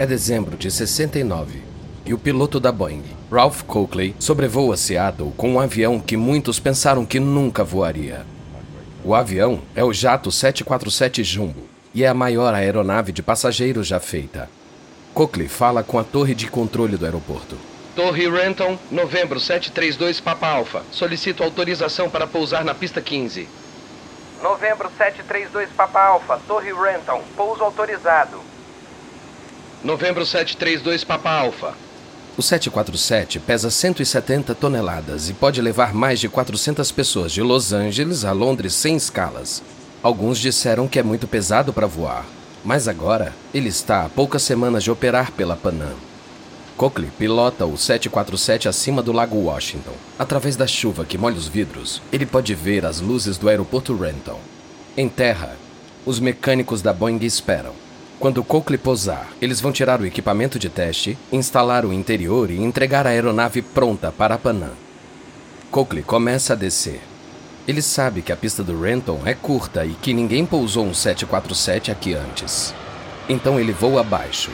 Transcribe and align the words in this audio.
É 0.00 0.06
dezembro 0.06 0.56
de 0.56 0.70
69 0.70 1.60
e 2.06 2.14
o 2.14 2.18
piloto 2.18 2.60
da 2.60 2.70
Boeing, 2.70 3.02
Ralph 3.32 3.62
Coakley, 3.62 4.14
sobrevoa 4.20 4.76
Seattle 4.76 5.32
com 5.36 5.54
um 5.54 5.60
avião 5.60 5.98
que 5.98 6.16
muitos 6.16 6.60
pensaram 6.60 7.04
que 7.04 7.18
nunca 7.18 7.64
voaria. 7.64 8.24
O 9.04 9.12
avião 9.12 9.60
é 9.74 9.82
o 9.82 9.92
jato 9.92 10.30
747 10.30 11.24
Jumbo 11.24 11.64
e 11.92 12.04
é 12.04 12.08
a 12.08 12.14
maior 12.14 12.54
aeronave 12.54 13.10
de 13.10 13.24
passageiros 13.24 13.88
já 13.88 13.98
feita. 13.98 14.48
Coakley 15.12 15.48
fala 15.48 15.82
com 15.82 15.98
a 15.98 16.04
torre 16.04 16.32
de 16.32 16.46
controle 16.46 16.96
do 16.96 17.04
aeroporto. 17.04 17.58
Torre 17.96 18.30
Renton, 18.30 18.78
novembro 18.92 19.40
732 19.40 20.20
Papa 20.20 20.46
Alpha. 20.46 20.82
Solicito 20.92 21.42
autorização 21.42 22.08
para 22.08 22.24
pousar 22.24 22.64
na 22.64 22.72
pista 22.72 23.00
15. 23.00 23.48
Novembro 24.40 24.88
732 24.96 25.70
Papa 25.70 26.00
Alpha, 26.00 26.38
Torre 26.46 26.72
Renton, 26.72 27.20
pouso 27.36 27.64
autorizado. 27.64 28.38
Novembro 29.82 30.26
732 30.26 31.04
Papa 31.04 31.30
Alpha. 31.30 31.72
O 32.36 32.42
747 32.42 33.38
pesa 33.38 33.70
170 33.70 34.52
toneladas 34.56 35.30
e 35.30 35.32
pode 35.32 35.62
levar 35.62 35.94
mais 35.94 36.18
de 36.18 36.28
400 36.28 36.90
pessoas 36.90 37.30
de 37.30 37.42
Los 37.42 37.72
Angeles 37.72 38.24
a 38.24 38.32
Londres 38.32 38.74
sem 38.74 38.96
escalas. 38.96 39.62
Alguns 40.02 40.40
disseram 40.40 40.88
que 40.88 40.98
é 40.98 41.02
muito 41.02 41.28
pesado 41.28 41.72
para 41.72 41.86
voar, 41.86 42.26
mas 42.64 42.88
agora 42.88 43.32
ele 43.54 43.68
está 43.68 44.04
a 44.04 44.08
poucas 44.08 44.42
semanas 44.42 44.82
de 44.82 44.90
operar 44.90 45.30
pela 45.30 45.56
Panam. 45.56 45.94
Coakley 46.76 47.10
pilota 47.16 47.64
o 47.64 47.76
747 47.76 48.68
acima 48.68 49.00
do 49.00 49.12
Lago 49.12 49.36
Washington. 49.36 49.94
Através 50.18 50.56
da 50.56 50.66
chuva 50.66 51.04
que 51.04 51.18
molha 51.18 51.36
os 51.36 51.46
vidros, 51.46 52.02
ele 52.12 52.26
pode 52.26 52.52
ver 52.52 52.84
as 52.84 53.00
luzes 53.00 53.38
do 53.38 53.48
aeroporto 53.48 53.96
Renton. 53.96 54.40
Em 54.96 55.08
terra, 55.08 55.56
os 56.04 56.18
mecânicos 56.18 56.82
da 56.82 56.92
Boeing 56.92 57.24
esperam. 57.24 57.87
Quando 58.18 58.42
Coakley 58.42 58.78
pousar, 58.78 59.28
eles 59.40 59.60
vão 59.60 59.70
tirar 59.70 60.00
o 60.00 60.06
equipamento 60.06 60.58
de 60.58 60.68
teste, 60.68 61.16
instalar 61.30 61.84
o 61.84 61.92
interior 61.92 62.50
e 62.50 62.60
entregar 62.60 63.06
a 63.06 63.10
aeronave 63.10 63.62
pronta 63.62 64.10
para 64.10 64.34
a 64.34 64.38
Panam. 64.38 64.72
Coakley 65.70 66.02
começa 66.02 66.52
a 66.52 66.56
descer. 66.56 67.00
Ele 67.66 67.80
sabe 67.80 68.20
que 68.20 68.32
a 68.32 68.36
pista 68.36 68.64
do 68.64 68.80
Renton 68.80 69.20
é 69.24 69.34
curta 69.34 69.86
e 69.86 69.94
que 69.94 70.12
ninguém 70.12 70.44
pousou 70.44 70.84
um 70.84 70.92
747 70.92 71.92
aqui 71.92 72.12
antes. 72.12 72.74
Então 73.28 73.60
ele 73.60 73.72
voa 73.72 74.00
abaixo, 74.00 74.50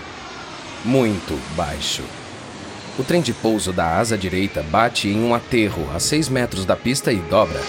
muito 0.85 1.41
baixo. 1.57 2.03
O 2.99 3.03
trem 3.03 3.23
de 3.23 3.33
pouso 3.33 3.73
da 3.73 3.97
asa 3.97 4.19
direita 4.19 4.63
bate 4.63 5.09
em 5.09 5.25
um 5.25 5.35
aterro 5.35 5.89
a 5.95 5.99
6 5.99 6.29
metros 6.29 6.67
da 6.67 6.77
pista 6.77 7.11
e 7.11 7.17
dobra. 7.17 7.63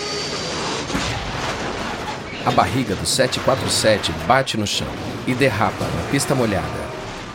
A 2.45 2.51
barriga 2.51 2.95
do 2.95 3.05
747 3.05 4.11
bate 4.27 4.57
no 4.57 4.67
chão 4.67 5.14
e 5.27 5.33
derrapa 5.33 5.85
na 5.85 6.11
pista 6.11 6.33
molhada. 6.35 6.85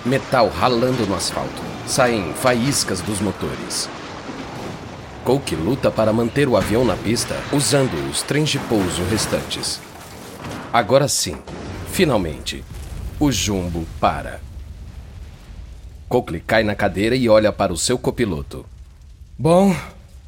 Metal 0.04 0.48
ralando 0.48 1.06
no 1.06 1.14
asfalto. 1.14 1.62
Saem 1.86 2.32
faíscas 2.34 3.00
dos 3.00 3.20
motores. 3.20 3.88
Coke 5.24 5.54
luta 5.54 5.90
para 5.90 6.12
manter 6.12 6.48
o 6.48 6.56
avião 6.56 6.84
na 6.84 6.96
pista 6.96 7.36
usando 7.52 7.94
os 8.10 8.22
trens 8.22 8.48
de 8.48 8.58
pouso 8.58 9.02
restantes. 9.04 9.80
Agora 10.72 11.08
sim, 11.08 11.36
finalmente, 11.92 12.64
o 13.18 13.30
jumbo 13.30 13.86
para. 14.00 14.40
Coakley 16.08 16.40
cai 16.40 16.64
na 16.64 16.74
cadeira 16.74 17.14
e 17.14 17.28
olha 17.28 17.52
para 17.52 17.72
o 17.72 17.76
seu 17.76 17.98
copiloto. 17.98 18.64
Bom, 19.38 19.74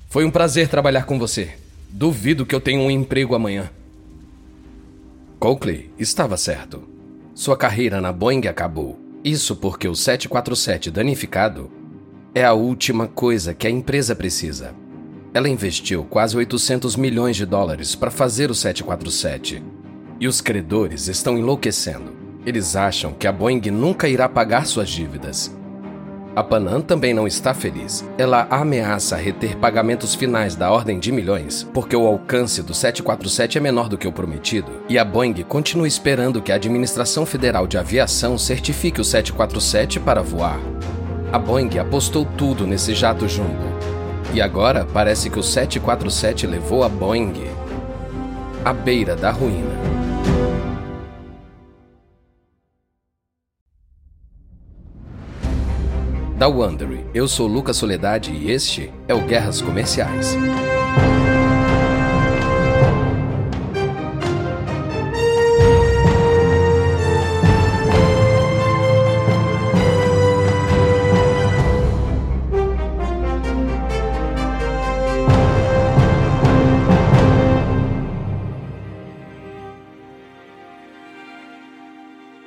foi 0.08 0.24
um 0.24 0.30
prazer 0.30 0.68
trabalhar 0.68 1.04
com 1.04 1.18
você. 1.18 1.56
Duvido 1.88 2.46
que 2.46 2.54
eu 2.54 2.60
tenha 2.60 2.80
um 2.80 2.90
emprego 2.90 3.34
amanhã. 3.34 3.70
Coakley 5.40 5.90
estava 5.98 6.36
certo. 6.36 6.91
Sua 7.34 7.56
carreira 7.56 7.98
na 7.98 8.12
Boeing 8.12 8.46
acabou. 8.46 9.00
Isso 9.24 9.56
porque 9.56 9.88
o 9.88 9.94
747 9.94 10.90
danificado 10.90 11.70
é 12.34 12.44
a 12.44 12.52
última 12.52 13.06
coisa 13.08 13.54
que 13.54 13.66
a 13.66 13.70
empresa 13.70 14.14
precisa. 14.14 14.74
Ela 15.32 15.48
investiu 15.48 16.04
quase 16.04 16.36
800 16.36 16.94
milhões 16.94 17.36
de 17.36 17.46
dólares 17.46 17.94
para 17.94 18.10
fazer 18.10 18.50
o 18.50 18.54
747. 18.54 19.62
E 20.20 20.28
os 20.28 20.42
credores 20.42 21.08
estão 21.08 21.38
enlouquecendo. 21.38 22.12
Eles 22.44 22.76
acham 22.76 23.14
que 23.14 23.26
a 23.26 23.32
Boeing 23.32 23.62
nunca 23.70 24.08
irá 24.08 24.28
pagar 24.28 24.66
suas 24.66 24.90
dívidas. 24.90 25.50
A 26.34 26.42
Panam 26.42 26.80
também 26.80 27.12
não 27.12 27.26
está 27.26 27.52
feliz. 27.52 28.02
Ela 28.16 28.46
ameaça 28.50 29.16
reter 29.16 29.54
pagamentos 29.58 30.14
finais 30.14 30.56
da 30.56 30.70
ordem 30.70 30.98
de 30.98 31.12
milhões, 31.12 31.68
porque 31.74 31.94
o 31.94 32.06
alcance 32.06 32.62
do 32.62 32.72
747 32.72 33.58
é 33.58 33.60
menor 33.60 33.86
do 33.86 33.98
que 33.98 34.08
o 34.08 34.12
prometido, 34.12 34.72
e 34.88 34.98
a 34.98 35.04
Boeing 35.04 35.42
continua 35.42 35.86
esperando 35.86 36.40
que 36.40 36.50
a 36.50 36.54
Administração 36.54 37.26
Federal 37.26 37.66
de 37.66 37.76
Aviação 37.76 38.38
certifique 38.38 38.98
o 38.98 39.04
747 39.04 40.00
para 40.00 40.22
voar. 40.22 40.58
A 41.30 41.38
Boeing 41.38 41.78
apostou 41.78 42.24
tudo 42.24 42.66
nesse 42.66 42.94
jato 42.94 43.28
jumbo. 43.28 43.72
E 44.32 44.40
agora 44.40 44.86
parece 44.90 45.28
que 45.28 45.38
o 45.38 45.42
747 45.42 46.46
levou 46.46 46.82
a 46.82 46.88
Boeing 46.88 47.34
à 48.64 48.72
beira 48.72 49.14
da 49.14 49.30
ruína. 49.30 49.91
Da 56.42 56.48
Wondery. 56.48 57.06
Eu 57.14 57.28
sou 57.28 57.46
Lucas 57.46 57.76
Soledade 57.76 58.32
e 58.32 58.50
este 58.50 58.92
é 59.06 59.14
o 59.14 59.20
Guerras 59.20 59.62
Comerciais. 59.62 60.36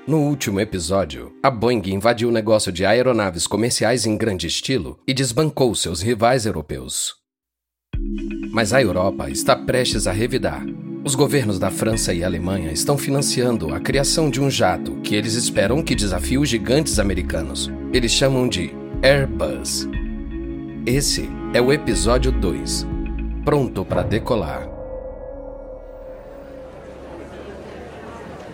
No 0.07 0.19
último 0.19 0.59
episódio, 0.59 1.33
a 1.41 1.49
Boeing 1.49 1.81
invadiu 1.87 2.29
o 2.29 2.31
negócio 2.31 2.71
de 2.71 2.85
aeronaves 2.85 3.47
comerciais 3.47 4.05
em 4.05 4.15
grande 4.15 4.45
estilo 4.45 4.99
e 5.07 5.15
desbancou 5.15 5.73
seus 5.73 5.99
rivais 5.99 6.45
europeus. 6.45 7.15
Mas 8.51 8.71
a 8.71 8.79
Europa 8.79 9.31
está 9.31 9.55
prestes 9.55 10.05
a 10.05 10.11
revidar. 10.11 10.63
Os 11.03 11.15
governos 11.15 11.57
da 11.57 11.71
França 11.71 12.13
e 12.13 12.23
Alemanha 12.23 12.71
estão 12.71 12.99
financiando 12.99 13.73
a 13.73 13.79
criação 13.79 14.29
de 14.29 14.39
um 14.39 14.47
jato 14.47 15.01
que 15.01 15.15
eles 15.15 15.33
esperam 15.33 15.81
que 15.81 15.95
desafie 15.95 16.37
os 16.37 16.49
gigantes 16.49 16.99
americanos. 16.99 17.71
Eles 17.91 18.11
chamam 18.11 18.47
de 18.47 18.69
Airbus. 19.01 19.89
Esse 20.85 21.27
é 21.51 21.59
o 21.59 21.73
episódio 21.73 22.31
2. 22.31 22.85
Pronto 23.43 23.83
para 23.83 24.03
decolar. 24.03 24.74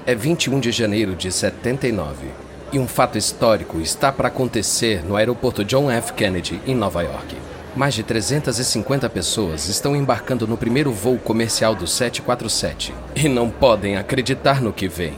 É 0.04 0.16
21 0.16 0.60
de 0.60 0.72
janeiro 0.72 1.16
de 1.16 1.32
79 1.32 2.26
e 2.74 2.80
um 2.80 2.88
fato 2.88 3.20
histórico 3.20 3.80
está 3.80 4.12
para 4.12 4.30
acontecer 4.30 5.06
no 5.06 5.16
aeroporto 5.16 5.64
John 5.64 5.92
F. 5.92 6.14
Kennedy, 6.14 6.60
em 6.66 6.74
Nova 6.74 7.04
York. 7.04 7.36
Mais 7.76 7.94
de 7.94 8.02
350 8.02 9.08
pessoas 9.12 9.68
estão 9.68 9.96
embarcando 9.96 10.48
no 10.48 10.58
primeiro 10.58 10.92
voo 10.92 11.20
comercial 11.20 11.76
do 11.76 11.86
747 11.86 12.92
e 13.16 13.30
não 13.30 13.52
podem 13.52 13.96
acreditar 13.96 14.60
no 14.60 14.74
que 14.74 14.88
vem. 14.88 15.14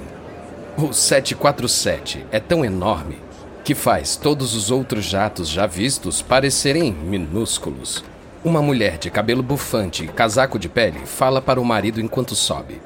O 0.77 0.91
747 0.91 2.25
é 2.29 2.41
tão 2.41 2.65
enorme 2.65 3.19
que 3.63 3.73
faz 3.73 4.17
todos 4.17 4.53
os 4.53 4.69
outros 4.69 5.05
jatos 5.05 5.47
já 5.47 5.65
vistos 5.65 6.21
parecerem 6.21 6.91
minúsculos. 6.91 8.03
Uma 8.43 8.61
mulher 8.61 8.97
de 8.97 9.09
cabelo 9.09 9.41
bufante 9.41 10.03
e 10.03 10.09
casaco 10.09 10.59
de 10.59 10.67
pele 10.67 10.99
fala 11.05 11.41
para 11.41 11.61
o 11.61 11.65
marido 11.65 12.01
enquanto 12.01 12.35
sobe. 12.35 12.81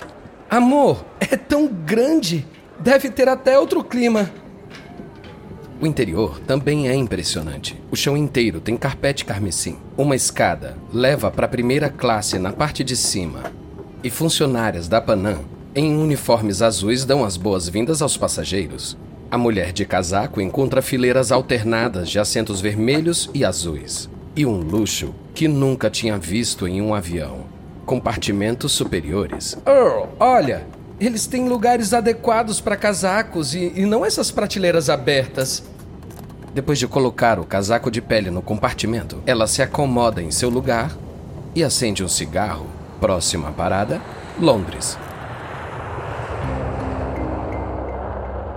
Amor, 0.49 1.05
é 1.19 1.35
tão 1.35 1.67
grande. 1.67 2.47
Deve 2.79 3.09
ter 3.09 3.27
até 3.27 3.59
outro 3.59 3.83
clima. 3.83 4.31
O 5.81 5.85
interior 5.85 6.39
também 6.39 6.87
é 6.87 6.95
impressionante. 6.95 7.77
O 7.91 7.97
chão 7.97 8.15
inteiro 8.15 8.61
tem 8.61 8.77
carpete 8.77 9.25
carmesim. 9.25 9.75
Uma 9.97 10.15
escada 10.15 10.77
leva 10.93 11.29
para 11.29 11.45
a 11.45 11.49
primeira 11.49 11.89
classe 11.89 12.39
na 12.39 12.53
parte 12.53 12.81
de 12.81 12.95
cima. 12.95 13.51
E 14.01 14.09
funcionárias 14.09 14.87
da 14.87 15.01
Panam, 15.01 15.43
em 15.75 15.97
uniformes 15.97 16.61
azuis, 16.61 17.03
dão 17.03 17.25
as 17.25 17.35
boas-vindas 17.35 18.01
aos 18.01 18.15
passageiros. 18.15 18.97
A 19.29 19.37
mulher 19.37 19.73
de 19.73 19.85
casaco 19.85 20.39
encontra 20.39 20.81
fileiras 20.81 21.29
alternadas 21.29 22.09
de 22.09 22.19
assentos 22.19 22.61
vermelhos 22.61 23.29
e 23.33 23.43
azuis. 23.43 24.09
E 24.33 24.45
um 24.45 24.61
luxo 24.61 25.13
que 25.35 25.45
nunca 25.45 25.89
tinha 25.89 26.17
visto 26.17 26.65
em 26.65 26.81
um 26.81 26.95
avião 26.95 27.56
compartimentos 27.87 28.71
superiores. 28.73 29.57
Earl, 29.65 30.09
olha, 30.19 30.67
eles 30.99 31.25
têm 31.25 31.49
lugares 31.49 31.91
adequados 31.91 32.61
para 32.61 32.77
casacos 32.77 33.55
e, 33.55 33.73
e 33.75 33.83
não 33.87 34.05
essas 34.05 34.29
prateleiras 34.29 34.91
abertas. 34.91 35.63
Depois 36.53 36.77
de 36.77 36.87
colocar 36.87 37.39
o 37.39 37.45
casaco 37.45 37.89
de 37.89 37.99
pele 37.99 38.29
no 38.29 38.43
compartimento, 38.43 39.23
ela 39.25 39.47
se 39.47 39.63
acomoda 39.63 40.21
em 40.21 40.29
seu 40.29 40.49
lugar 40.49 40.95
e 41.55 41.63
acende 41.63 42.03
um 42.03 42.07
cigarro. 42.07 42.67
Próxima 43.01 43.51
parada, 43.51 43.99
Londres. 44.39 44.95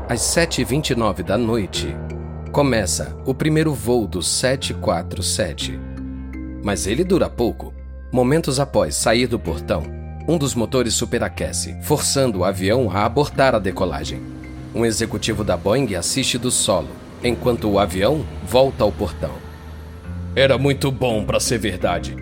Às 0.06 0.20
7h29 0.20 1.22
da 1.22 1.38
noite, 1.38 1.96
Começa 2.52 3.16
o 3.24 3.32
primeiro 3.32 3.72
voo 3.72 4.08
do 4.08 4.20
747. 4.20 5.78
Mas 6.64 6.88
ele 6.88 7.04
dura 7.04 7.30
pouco. 7.30 7.72
Momentos 8.12 8.58
após 8.58 8.96
sair 8.96 9.28
do 9.28 9.38
portão, 9.38 9.84
um 10.26 10.36
dos 10.36 10.52
motores 10.52 10.94
superaquece, 10.94 11.76
forçando 11.82 12.40
o 12.40 12.44
avião 12.44 12.90
a 12.90 13.04
abortar 13.04 13.54
a 13.54 13.58
decolagem. 13.60 14.20
Um 14.74 14.84
executivo 14.84 15.44
da 15.44 15.56
Boeing 15.56 15.94
assiste 15.94 16.36
do 16.36 16.50
solo, 16.50 16.88
enquanto 17.22 17.68
o 17.70 17.78
avião 17.78 18.24
volta 18.44 18.82
ao 18.82 18.90
portão. 18.90 19.30
Era 20.34 20.58
muito 20.58 20.90
bom 20.90 21.24
para 21.24 21.38
ser 21.38 21.58
verdade. 21.58 22.16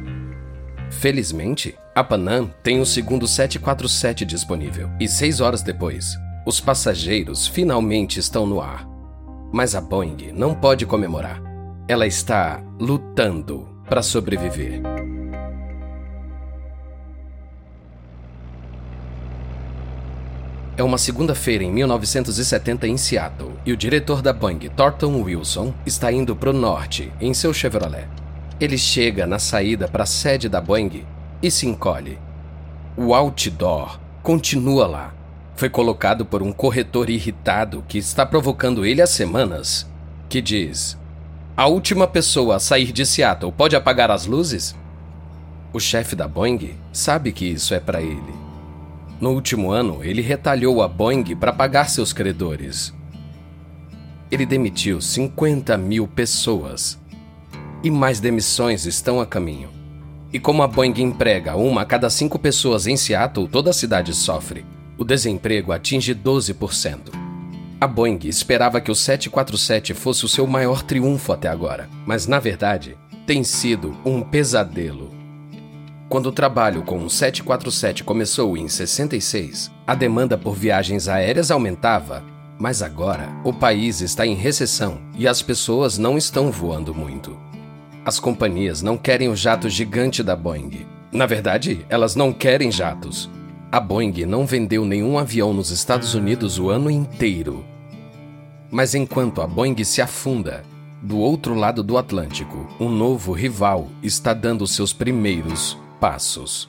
Felizmente, 0.91 1.75
a 1.95 2.05
Panam 2.05 2.51
tem 2.63 2.81
o 2.81 2.87
segundo 2.87 3.27
747 3.27 4.27
disponível, 4.27 4.91
e 5.01 5.09
seis 5.09 5.41
horas 5.41 5.63
depois, 5.63 6.17
os 6.47 6.61
passageiros 6.61 7.47
finalmente 7.47 8.21
estão 8.21 8.47
no 8.47 8.61
ar. 8.61 8.87
Mas 9.51 9.75
a 9.75 9.81
Boeing 9.81 10.33
não 10.35 10.55
pode 10.55 10.85
comemorar. 10.85 11.43
Ela 11.89 12.07
está 12.07 12.63
lutando 12.79 13.67
para 13.89 14.03
sobreviver. 14.03 14.83
É 20.79 20.83
uma 20.85 20.97
segunda-feira 20.97 21.65
em 21.65 21.73
1970 21.73 22.87
em 22.87 22.97
Seattle 22.97 23.51
e 23.67 23.73
o 23.73 23.77
diretor 23.77 24.23
da 24.23 24.33
Boeing, 24.33 24.61
Thornton 24.77 25.23
Wilson, 25.23 25.75
está 25.85 26.13
indo 26.13 26.37
para 26.37 26.51
o 26.51 26.53
norte 26.53 27.13
em 27.21 27.35
seu 27.35 27.53
Chevrolet. 27.53 28.07
Ele 28.61 28.79
chega 28.79 29.27
na 29.27 29.41
saída 29.41 29.89
para 29.89 30.05
a 30.05 30.07
sede 30.07 30.49
da 30.49 30.61
Boeing 30.61 31.05
e 31.43 31.51
se 31.51 31.67
encolhe. 31.67 32.17
O 32.97 33.13
outdoor 33.13 33.99
continua 34.23 34.87
lá, 34.87 35.15
foi 35.57 35.69
colocado 35.69 36.25
por 36.25 36.45
um 36.45 36.53
corretor 36.53 37.11
irritado 37.11 37.85
que 37.89 37.99
está 37.99 38.25
provocando 38.25 38.87
ele 38.87 39.03
há 39.03 39.07
semanas, 39.09 39.85
que 40.29 40.41
diz: 40.41 40.97
A 41.57 41.67
última 41.67 42.07
pessoa 42.07 42.55
a 42.55 42.61
sair 42.61 42.93
de 42.93 43.05
Seattle 43.05 43.51
pode 43.51 43.75
apagar 43.75 44.13
as 44.13 44.27
luzes? 44.27 44.77
O 45.73 45.81
chefe 45.81 46.15
da 46.15 46.29
Boeing 46.29 46.77
sabe 46.93 47.33
que 47.33 47.47
isso 47.47 47.75
é 47.75 47.81
para 47.81 48.01
ele. 48.01 48.38
No 49.21 49.31
último 49.31 49.71
ano, 49.71 50.03
ele 50.03 50.23
retalhou 50.23 50.83
a 50.83 50.89
Boeing 50.89 51.37
para 51.37 51.53
pagar 51.53 51.89
seus 51.89 52.13
credores. 52.13 52.95
Ele 54.31 54.47
demitiu 54.47 55.01
50 55.01 55.77
mil 55.77 56.07
pessoas. 56.07 56.99
E 57.83 57.91
mais 57.91 58.21
demissões 58.21 58.87
estão 58.87 59.21
a 59.21 59.27
caminho. 59.27 59.71
E 60.33 60.39
como 60.39 60.63
a 60.63 60.67
Boeing 60.67 60.95
emprega 60.99 61.57
uma 61.57 61.83
a 61.83 61.85
cada 61.85 62.11
cinco 62.11 62.39
pessoas 62.39 62.87
em 62.87 62.97
Seattle, 62.97 63.49
toda 63.49 63.71
a 63.71 63.75
cidade 63.75 64.15
sofre 64.15 64.65
o 64.99 65.05
desemprego 65.05 65.73
atinge 65.73 66.13
12%. 66.13 67.13
A 67.81 67.87
Boeing 67.87 68.19
esperava 68.25 68.81
que 68.81 68.91
o 68.91 68.95
747 68.95 69.95
fosse 69.95 70.25
o 70.25 70.29
seu 70.29 70.45
maior 70.47 70.83
triunfo 70.83 71.33
até 71.33 71.49
agora, 71.49 71.89
mas 72.05 72.27
na 72.27 72.41
verdade 72.41 72.99
tem 73.25 73.45
sido 73.45 73.97
um 74.05 74.21
pesadelo. 74.21 75.18
Quando 76.09 76.27
o 76.27 76.33
trabalho 76.33 76.83
com 76.83 77.05
o 77.05 77.11
747 77.11 78.03
começou 78.03 78.57
em 78.57 78.67
66, 78.67 79.71
a 79.87 79.95
demanda 79.95 80.39
por 80.39 80.55
viagens 80.55 81.07
aéreas 81.07 81.51
aumentava, 81.51 82.25
mas 82.59 82.83
agora 82.83 83.29
o 83.45 83.53
país 83.53 84.01
está 84.01 84.27
em 84.27 84.35
recessão 84.35 85.03
e 85.19 85.29
as 85.29 85.43
pessoas 85.43 85.99
não 85.99 86.17
estão 86.17 86.51
voando 86.51 86.95
muito. 86.95 87.39
As 88.07 88.19
companhias 88.19 88.81
não 88.81 88.97
querem 88.97 89.29
o 89.29 89.37
jato 89.37 89.69
gigante 89.69 90.23
da 90.23 90.35
Boeing. 90.35 90.87
Na 91.13 91.27
verdade, 91.27 91.85
elas 91.91 92.17
não 92.17 92.33
querem 92.33 92.73
jatos. 92.73 93.29
A 93.71 93.79
Boeing 93.79 94.25
não 94.25 94.47
vendeu 94.47 94.87
nenhum 94.87 95.19
avião 95.19 95.53
nos 95.53 95.71
Estados 95.71 96.15
Unidos 96.15 96.59
o 96.59 96.71
ano 96.71 96.91
inteiro. 96.91 97.63
Mas 98.71 98.95
enquanto 98.95 99.43
a 99.43 99.47
Boeing 99.47 99.85
se 99.85 100.01
afunda, 100.01 100.63
do 101.03 101.19
outro 101.19 101.53
lado 101.55 101.83
do 101.83 101.99
Atlântico, 101.99 102.67
um 102.81 102.89
novo 102.89 103.33
rival 103.33 103.89
está 104.03 104.33
dando 104.33 104.67
seus 104.67 104.95
primeiros 104.95 105.77
passos. 106.01 106.69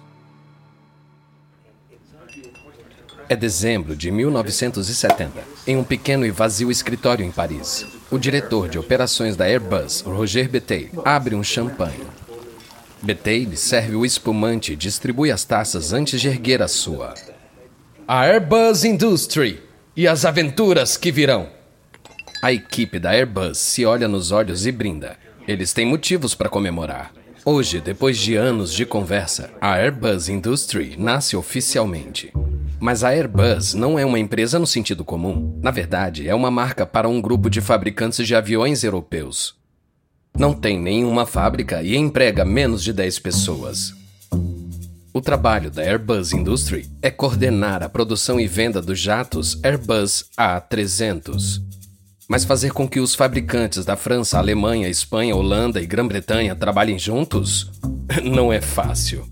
É 3.28 3.36
dezembro 3.36 3.96
de 3.96 4.10
1970, 4.10 5.32
em 5.68 5.78
um 5.78 5.84
pequeno 5.84 6.26
e 6.26 6.32
vazio 6.32 6.72
escritório 6.72 7.24
em 7.24 7.32
Paris. 7.32 7.86
O 8.10 8.18
diretor 8.18 8.68
de 8.68 8.80
operações 8.80 9.36
da 9.36 9.46
Airbus, 9.46 10.02
Roger 10.02 10.50
Betey, 10.50 10.90
abre 11.06 11.36
um 11.36 11.44
champanhe. 11.44 12.08
Betaille 13.02 13.56
serve 13.56 13.96
o 13.96 14.06
espumante 14.06 14.74
e 14.74 14.76
distribui 14.76 15.32
as 15.32 15.44
taças 15.46 15.94
antes 15.94 16.20
de 16.20 16.28
erguer 16.28 16.62
a 16.62 16.68
sua. 16.68 17.14
A 18.08 18.26
Airbus 18.26 18.84
Industry 18.84 19.62
e 19.96 20.08
as 20.08 20.26
aventuras 20.26 20.98
que 20.98 21.12
virão. 21.12 21.50
A 22.42 22.52
equipe 22.52 23.00
da 23.00 23.12
Airbus 23.12 23.58
se 23.58 23.86
olha 23.86 24.08
nos 24.08 24.32
olhos 24.32 24.66
e 24.66 24.72
brinda. 24.72 25.18
Eles 25.48 25.72
têm 25.72 25.86
motivos 25.86 26.34
para 26.34 26.50
comemorar. 26.50 27.14
Hoje, 27.52 27.82
depois 27.82 28.16
de 28.20 28.36
anos 28.36 28.72
de 28.72 28.86
conversa, 28.86 29.50
a 29.60 29.74
Airbus 29.74 30.30
Industry 30.30 30.96
nasce 30.96 31.36
oficialmente. 31.36 32.32
Mas 32.80 33.04
a 33.04 33.10
Airbus 33.10 33.74
não 33.74 33.98
é 33.98 34.06
uma 34.06 34.20
empresa 34.20 34.60
no 34.60 34.68
sentido 34.68 35.04
comum. 35.04 35.60
Na 35.60 35.72
verdade, 35.72 36.30
é 36.30 36.36
uma 36.36 36.52
marca 36.52 36.86
para 36.86 37.10
um 37.10 37.20
grupo 37.20 37.50
de 37.50 37.60
fabricantes 37.60 38.28
de 38.28 38.36
aviões 38.36 38.84
europeus. 38.84 39.56
Não 40.38 40.54
tem 40.54 40.80
nenhuma 40.80 41.26
fábrica 41.26 41.82
e 41.82 41.96
emprega 41.96 42.46
menos 42.46 42.84
de 42.84 42.94
10 42.94 43.18
pessoas. 43.18 43.96
O 45.12 45.20
trabalho 45.20 45.72
da 45.72 45.82
Airbus 45.82 46.32
Industry 46.32 46.88
é 47.02 47.10
coordenar 47.10 47.82
a 47.82 47.90
produção 47.90 48.40
e 48.40 48.46
venda 48.46 48.80
dos 48.80 49.00
jatos 49.00 49.60
Airbus 49.64 50.30
A300. 50.38 51.69
Mas 52.30 52.46
fazer 52.46 52.72
com 52.72 52.88
que 52.88 53.00
os 53.00 53.16
fabricantes 53.16 53.84
da 53.84 53.96
França, 53.96 54.38
Alemanha, 54.38 54.88
Espanha, 54.88 55.36
Holanda 55.36 55.82
e 55.82 55.88
Grã-Bretanha 55.88 56.56
trabalhem 56.56 57.00
juntos 57.00 57.72
não 58.24 58.54
é 58.54 58.62
fácil. 58.62 59.28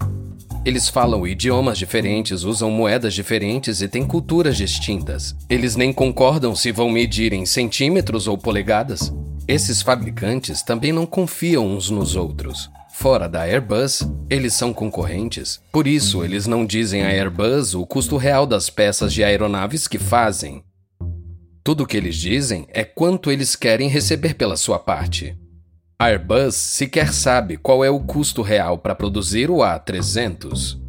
Eles 0.66 0.90
falam 0.90 1.26
idiomas 1.26 1.78
diferentes, 1.78 2.44
usam 2.44 2.72
moedas 2.72 3.14
diferentes 3.14 3.82
e 3.82 3.88
têm 3.88 4.04
culturas 4.04 4.58
distintas. 4.58 5.36
Eles 5.48 5.76
nem 5.76 5.94
concordam 5.94 6.56
se 6.56 6.72
vão 6.72 6.90
medir 6.90 7.34
em 7.34 7.46
centímetros 7.46 8.28
ou 8.28 8.36
polegadas. 8.36 9.14
Esses 9.48 9.84
fabricantes 9.84 10.64
também 10.64 10.92
não 10.92 11.06
confiam 11.06 11.68
uns 11.68 11.92
nos 11.92 12.16
outros. 12.16 12.68
Fora 12.92 13.30
da 13.30 13.42
Airbus, 13.42 14.10
eles 14.28 14.56
são 14.56 14.74
concorrentes. 14.74 15.62
Por 15.72 15.86
isso, 15.86 16.24
eles 16.24 16.48
não 16.48 16.66
dizem 16.66 17.04
à 17.04 17.10
Airbus 17.10 17.76
o 17.76 17.86
custo 17.86 18.18
real 18.18 18.48
das 18.48 18.72
peças 18.72 19.14
de 19.14 19.24
aeronaves 19.24 19.88
que 19.88 20.00
fazem. 20.00 20.64
Tudo 21.68 21.84
o 21.84 21.86
que 21.86 21.98
eles 21.98 22.16
dizem 22.16 22.66
é 22.70 22.86
quanto 22.86 23.30
eles 23.30 23.54
querem 23.54 23.90
receber 23.90 24.36
pela 24.36 24.56
sua 24.56 24.80
parte. 24.80 25.38
A 26.00 26.06
Airbus 26.06 26.56
sequer 26.56 27.12
sabe 27.12 27.58
qual 27.58 27.84
é 27.84 27.90
o 27.90 28.00
custo 28.00 28.42
real 28.42 28.78
para 28.78 28.96
produzir 28.96 29.52
o 29.52 29.58
A300. 29.58 30.80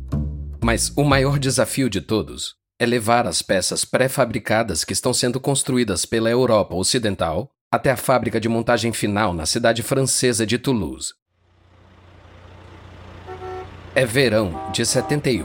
Mas 0.62 0.92
o 0.96 1.02
maior 1.02 1.36
desafio 1.36 1.90
de 1.90 2.00
todos 2.00 2.54
é 2.78 2.86
levar 2.86 3.26
as 3.26 3.42
peças 3.42 3.84
pré-fabricadas 3.84 4.84
que 4.84 4.92
estão 4.92 5.12
sendo 5.12 5.40
construídas 5.40 6.04
pela 6.04 6.30
Europa 6.30 6.76
Ocidental 6.76 7.50
até 7.72 7.90
a 7.90 7.96
fábrica 7.96 8.38
de 8.40 8.48
montagem 8.48 8.92
final 8.92 9.34
na 9.34 9.46
cidade 9.46 9.82
francesa 9.82 10.46
de 10.46 10.58
Toulouse. 10.58 11.12
É 13.96 14.06
verão 14.06 14.70
de 14.72 14.86
71 14.86 15.44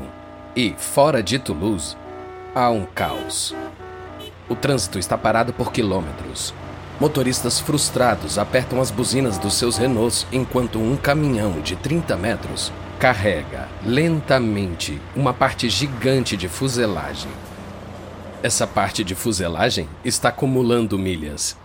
e, 0.55 0.75
fora 0.77 1.23
de 1.23 1.39
Toulouse, 1.39 1.97
há 2.53 2.69
um 2.69 2.85
caos. 2.85 3.55
O 4.49 4.55
trânsito 4.55 4.99
está 4.99 5.17
parado 5.17 5.53
por 5.53 5.71
quilômetros. 5.71 6.53
Motoristas 6.99 7.59
frustrados 7.59 8.37
apertam 8.37 8.79
as 8.79 8.91
buzinas 8.91 9.37
dos 9.37 9.55
seus 9.55 9.77
Renaults 9.77 10.27
enquanto 10.31 10.79
um 10.79 10.95
caminhão 10.95 11.61
de 11.61 11.75
30 11.75 12.15
metros 12.17 12.71
carrega 12.99 13.67
lentamente 13.83 15.01
uma 15.15 15.33
parte 15.33 15.69
gigante 15.69 16.37
de 16.37 16.47
fuselagem. 16.47 17.31
Essa 18.41 18.67
parte 18.67 19.03
de 19.03 19.15
fuselagem 19.15 19.87
está 20.03 20.29
acumulando 20.29 20.97
milhas 20.97 21.57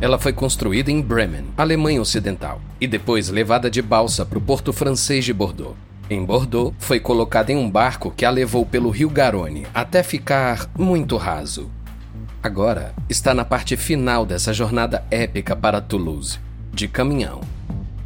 ela 0.00 0.18
foi 0.18 0.32
construída 0.32 0.90
em 0.90 1.00
Bremen, 1.00 1.46
Alemanha 1.56 2.00
Ocidental, 2.00 2.60
e 2.80 2.86
depois 2.86 3.28
levada 3.28 3.70
de 3.70 3.80
balsa 3.80 4.26
para 4.26 4.38
o 4.38 4.40
porto 4.40 4.72
francês 4.72 5.24
de 5.24 5.32
Bordeaux. 5.32 5.76
Em 6.10 6.22
Bordeaux, 6.22 6.74
foi 6.78 7.00
colocada 7.00 7.52
em 7.52 7.56
um 7.56 7.70
barco 7.70 8.12
que 8.14 8.24
a 8.24 8.30
levou 8.30 8.66
pelo 8.66 8.90
rio 8.90 9.08
Garonne 9.08 9.66
até 9.72 10.02
ficar 10.02 10.68
muito 10.78 11.16
raso. 11.16 11.70
Agora 12.44 12.94
está 13.08 13.32
na 13.32 13.42
parte 13.42 13.74
final 13.74 14.26
dessa 14.26 14.52
jornada 14.52 15.02
épica 15.10 15.56
para 15.56 15.80
Toulouse, 15.80 16.38
de 16.74 16.86
caminhão. 16.86 17.40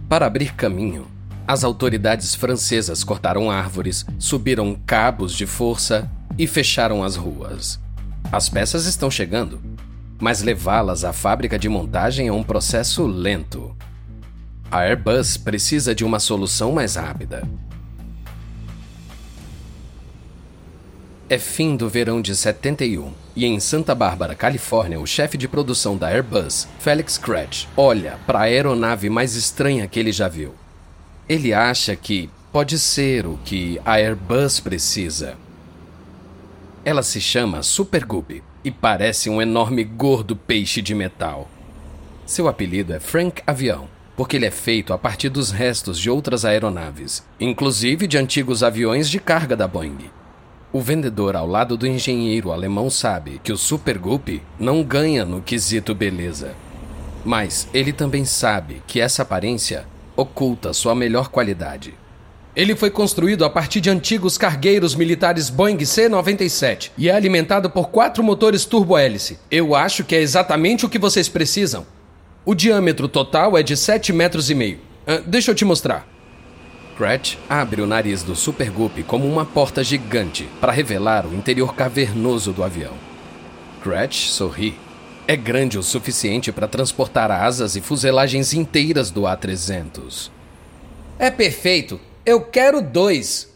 Para 0.09 0.27
abrir 0.27 0.55
caminho, 0.55 1.09
as 1.45 1.65
autoridades 1.65 2.37
francesas 2.37 3.03
cortaram 3.03 3.51
árvores, 3.51 4.07
subiram 4.17 4.79
cabos 4.87 5.33
de 5.35 5.45
força 5.45 6.09
e 6.39 6.47
fecharam 6.47 7.03
as 7.03 7.17
ruas. 7.17 7.81
As 8.31 8.49
peças 8.49 8.87
estão 8.87 9.11
chegando, 9.11 9.61
mas 10.21 10.41
levá-las 10.41 11.03
à 11.03 11.13
fábrica 11.13 11.59
de 11.59 11.69
montagem 11.69 12.29
é 12.29 12.33
um 12.33 12.45
processo 12.45 13.09
lento. 13.09 13.77
A 14.71 14.83
Airbus 14.83 15.37
precisa 15.37 15.97
de 15.97 16.05
uma 16.05 16.21
solução 16.21 16.71
mais 16.71 16.95
rápida. 16.95 17.43
É 21.31 21.37
fim 21.37 21.77
do 21.77 21.91
verão 21.91 22.23
de 22.23 22.35
71 22.35 23.13
e 23.37 23.45
em 23.45 23.61
Santa 23.61 23.95
Bárbara, 23.95 24.35
Califórnia, 24.35 24.99
o 24.99 25.07
chefe 25.07 25.37
de 25.37 25.47
produção 25.47 25.95
da 25.95 26.09
Airbus, 26.09 26.67
Felix 26.79 27.19
Kretsch, 27.19 27.67
olha 27.77 28.19
para 28.27 28.39
a 28.39 28.43
aeronave 28.45 29.11
mais 29.11 29.35
estranha 29.35 29.87
que 29.87 30.01
ele 30.01 30.11
já 30.11 30.27
viu. 30.27 30.55
Ele 31.29 31.53
acha 31.53 31.95
que 31.95 32.31
pode 32.51 32.79
ser 32.79 33.27
o 33.27 33.39
que 33.45 33.79
a 33.85 33.97
Airbus 33.97 34.59
precisa. 34.59 35.37
Ela 36.83 37.03
se 37.03 37.21
chama 37.21 37.63
Super 37.63 38.07
Goop 38.07 38.43
e 38.65 38.71
parece 38.71 39.29
um 39.29 39.43
enorme 39.43 39.85
gordo 39.85 40.35
peixe 40.35 40.81
de 40.81 40.95
metal. 40.95 41.47
Seu 42.25 42.49
apelido 42.49 42.95
é 42.95 43.01
Frank 43.01 43.43
Avião, 43.47 43.87
porque 44.17 44.37
ele 44.37 44.47
é 44.47 44.51
feito 44.51 44.95
a 44.95 44.99
partir 44.99 45.29
dos 45.29 45.51
restos 45.51 45.99
de 45.99 46.09
outras 46.09 46.47
aeronaves, 46.47 47.23
inclusive 47.39 48.07
de 48.07 48.17
antigos 48.17 48.63
aviões 48.63 49.11
de 49.11 49.21
carga 49.21 49.55
da 49.55 49.69
Boeing. 49.69 50.17
O 50.71 50.83
vendedor 50.83 51.35
ao 51.35 51.47
lado 51.47 51.79
do 51.79 51.87
engenheiro 51.87 52.53
alemão 52.53 52.91
sabe 52.91 53.41
que 53.43 53.51
o 53.51 53.57
Super 53.57 53.97
Goop 53.97 54.43
não 54.59 54.83
ganha 54.83 55.25
no 55.25 55.41
quesito 55.41 55.95
beleza. 55.95 56.55
Mas 57.25 57.67
ele 57.73 57.91
também 57.91 58.27
sabe 58.27 58.83
que 58.87 59.01
essa 59.01 59.23
aparência 59.23 59.87
oculta 60.15 60.75
sua 60.75 60.95
melhor 60.95 61.29
qualidade. 61.29 61.95
Ele 62.55 62.77
foi 62.77 62.91
construído 62.91 63.47
a 63.47 63.51
partir 63.51 63.81
de 63.81 63.89
antigos 63.89 64.37
cargueiros 64.37 64.95
militares 64.95 65.49
Boeing 65.49 65.83
C-97 65.83 66.91
e 66.99 67.09
é 67.09 67.15
alimentado 67.15 67.71
por 67.71 67.89
quatro 67.89 68.23
motores 68.23 68.67
turbo-hélice. 68.67 69.39
Eu 69.51 69.75
acho 69.75 70.05
que 70.05 70.15
é 70.15 70.21
exatamente 70.21 70.85
o 70.85 70.89
que 70.89 70.99
vocês 70.99 71.31
precisam. 71.31 71.87
O 72.45 72.55
diâmetro 72.55 73.09
total 73.09 73.57
é 73.57 73.63
de 73.63 73.75
7 73.75 74.13
metros 74.13 74.51
e 74.51 74.55
meio. 74.55 74.81
Uh, 75.07 75.23
deixa 75.27 75.51
eu 75.51 75.55
te 75.55 75.65
mostrar. 75.65 76.07
Cratch 76.99 77.39
abre 77.49 77.81
o 77.81 77.87
nariz 77.87 78.25
do 78.25 78.35
Super 78.35 78.73
Goop 78.73 79.05
como 79.05 79.25
uma 79.25 79.47
porta 79.47 79.85
gigante 79.85 80.49
para 80.61 80.73
revelar 80.73 81.25
o 81.25 81.33
interior 81.33 81.73
cavernoso 81.73 82.53
do 82.53 82.65
avião. 82.65 82.93
Cratch 83.81 84.27
sorri. 84.27 84.75
É 85.25 85.37
grande 85.37 85.79
o 85.79 85.83
suficiente 85.83 86.51
para 86.51 86.67
transportar 86.67 87.31
asas 87.31 87.77
e 87.77 87.81
fuselagens 87.81 88.53
inteiras 88.53 89.13
do 89.13 89.23
A300. 89.23 90.29
É 91.21 91.31
perfeito. 91.31 92.01
Eu 92.27 92.41
quero 92.41 92.83
dois. 92.83 93.49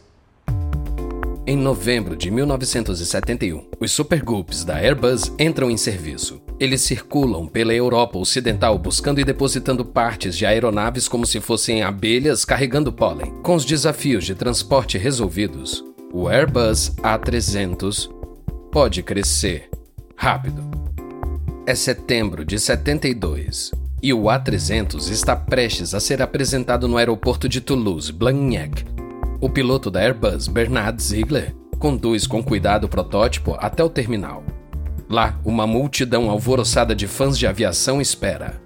Em 1.45 1.57
novembro 1.57 2.15
de 2.15 2.31
1971, 2.31 3.67
os 3.81 3.91
Super 3.91 4.23
Goops 4.23 4.63
da 4.63 4.77
Airbus 4.77 5.33
entram 5.37 5.69
em 5.69 5.77
serviço. 5.77 6.41
Eles 6.61 6.83
circulam 6.83 7.47
pela 7.47 7.75
Europa 7.75 8.19
Ocidental 8.19 8.79
buscando 8.79 9.21
e 9.21 9.25
depositando 9.25 9.85
partes 9.85 10.37
de 10.37 10.47
aeronaves 10.47 11.09
como 11.09 11.27
se 11.27 11.41
fossem 11.41 11.83
abelhas 11.83 12.45
carregando 12.45 12.93
pólen. 12.93 13.33
Com 13.43 13.55
os 13.55 13.65
desafios 13.65 14.25
de 14.25 14.35
transporte 14.35 14.97
resolvidos, 14.99 15.85
o 16.13 16.29
Airbus 16.29 16.93
A300 17.03 18.09
pode 18.71 19.03
crescer 19.03 19.69
rápido. 20.17 20.63
É 21.67 21.75
setembro 21.75 22.45
de 22.45 22.59
72 22.59 23.73
e 24.03 24.13
o 24.13 24.25
A300 24.25 25.11
está 25.11 25.37
prestes 25.37 25.95
a 25.95 26.01
ser 26.01 26.21
apresentado 26.21 26.89
no 26.89 26.97
aeroporto 26.97 27.49
de 27.49 27.61
Toulouse-Blagnac. 27.61 28.85
O 29.41 29.49
piloto 29.49 29.91
da 29.91 30.01
Airbus, 30.01 30.49
Bernard 30.49 31.01
Ziegler, 31.03 31.55
conduz 31.79 32.27
com 32.27 32.43
cuidado 32.43 32.85
o 32.85 32.89
protótipo 32.89 33.57
até 33.59 33.83
o 33.83 33.89
terminal. 33.89 34.45
Lá, 35.13 35.39
uma 35.45 35.67
multidão 35.67 36.31
alvoroçada 36.31 36.95
de 36.95 37.07
fãs 37.07 37.39
de 37.39 37.47
aviação 37.47 38.01
espera. 38.01 38.59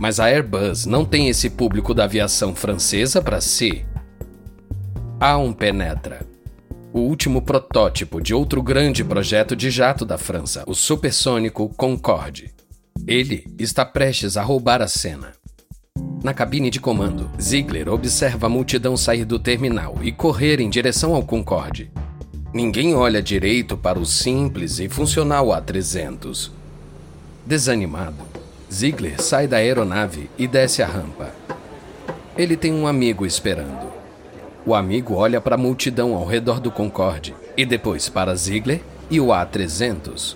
Mas 0.00 0.18
a 0.18 0.24
Airbus 0.24 0.86
não 0.86 1.04
tem 1.04 1.28
esse 1.28 1.50
público 1.50 1.92
da 1.92 2.04
aviação 2.04 2.54
francesa 2.54 3.20
para 3.20 3.42
si. 3.42 3.84
Há 5.20 5.36
um 5.36 5.52
Penetra, 5.52 6.26
o 6.94 7.00
último 7.00 7.42
protótipo 7.42 8.22
de 8.22 8.32
outro 8.32 8.62
grande 8.62 9.04
projeto 9.04 9.54
de 9.54 9.70
jato 9.70 10.06
da 10.06 10.16
França, 10.16 10.64
o 10.66 10.74
supersônico 10.74 11.68
Concorde. 11.76 12.54
Ele 13.06 13.44
está 13.58 13.84
prestes 13.84 14.38
a 14.38 14.42
roubar 14.42 14.80
a 14.80 14.88
cena. 14.88 15.34
Na 16.24 16.32
cabine 16.32 16.70
de 16.70 16.80
comando, 16.80 17.30
Ziegler 17.38 17.90
observa 17.90 18.46
a 18.46 18.50
multidão 18.50 18.96
sair 18.96 19.26
do 19.26 19.38
terminal 19.38 19.98
e 20.00 20.10
correr 20.10 20.58
em 20.58 20.70
direção 20.70 21.14
ao 21.14 21.22
Concorde. 21.22 21.92
Ninguém 22.52 22.96
olha 22.96 23.22
direito 23.22 23.76
para 23.76 23.96
o 23.96 24.04
simples 24.04 24.80
e 24.80 24.88
funcional 24.88 25.46
A300. 25.46 26.50
Desanimado, 27.46 28.24
Ziegler 28.72 29.22
sai 29.22 29.46
da 29.46 29.58
aeronave 29.58 30.28
e 30.36 30.48
desce 30.48 30.82
a 30.82 30.86
rampa. 30.86 31.32
Ele 32.36 32.56
tem 32.56 32.72
um 32.72 32.88
amigo 32.88 33.24
esperando. 33.24 33.92
O 34.66 34.74
amigo 34.74 35.14
olha 35.14 35.40
para 35.40 35.54
a 35.54 35.58
multidão 35.58 36.12
ao 36.12 36.26
redor 36.26 36.58
do 36.58 36.72
Concorde 36.72 37.36
e 37.56 37.64
depois 37.64 38.08
para 38.08 38.34
Ziegler 38.34 38.80
e 39.08 39.20
o 39.20 39.26
A300. 39.28 40.34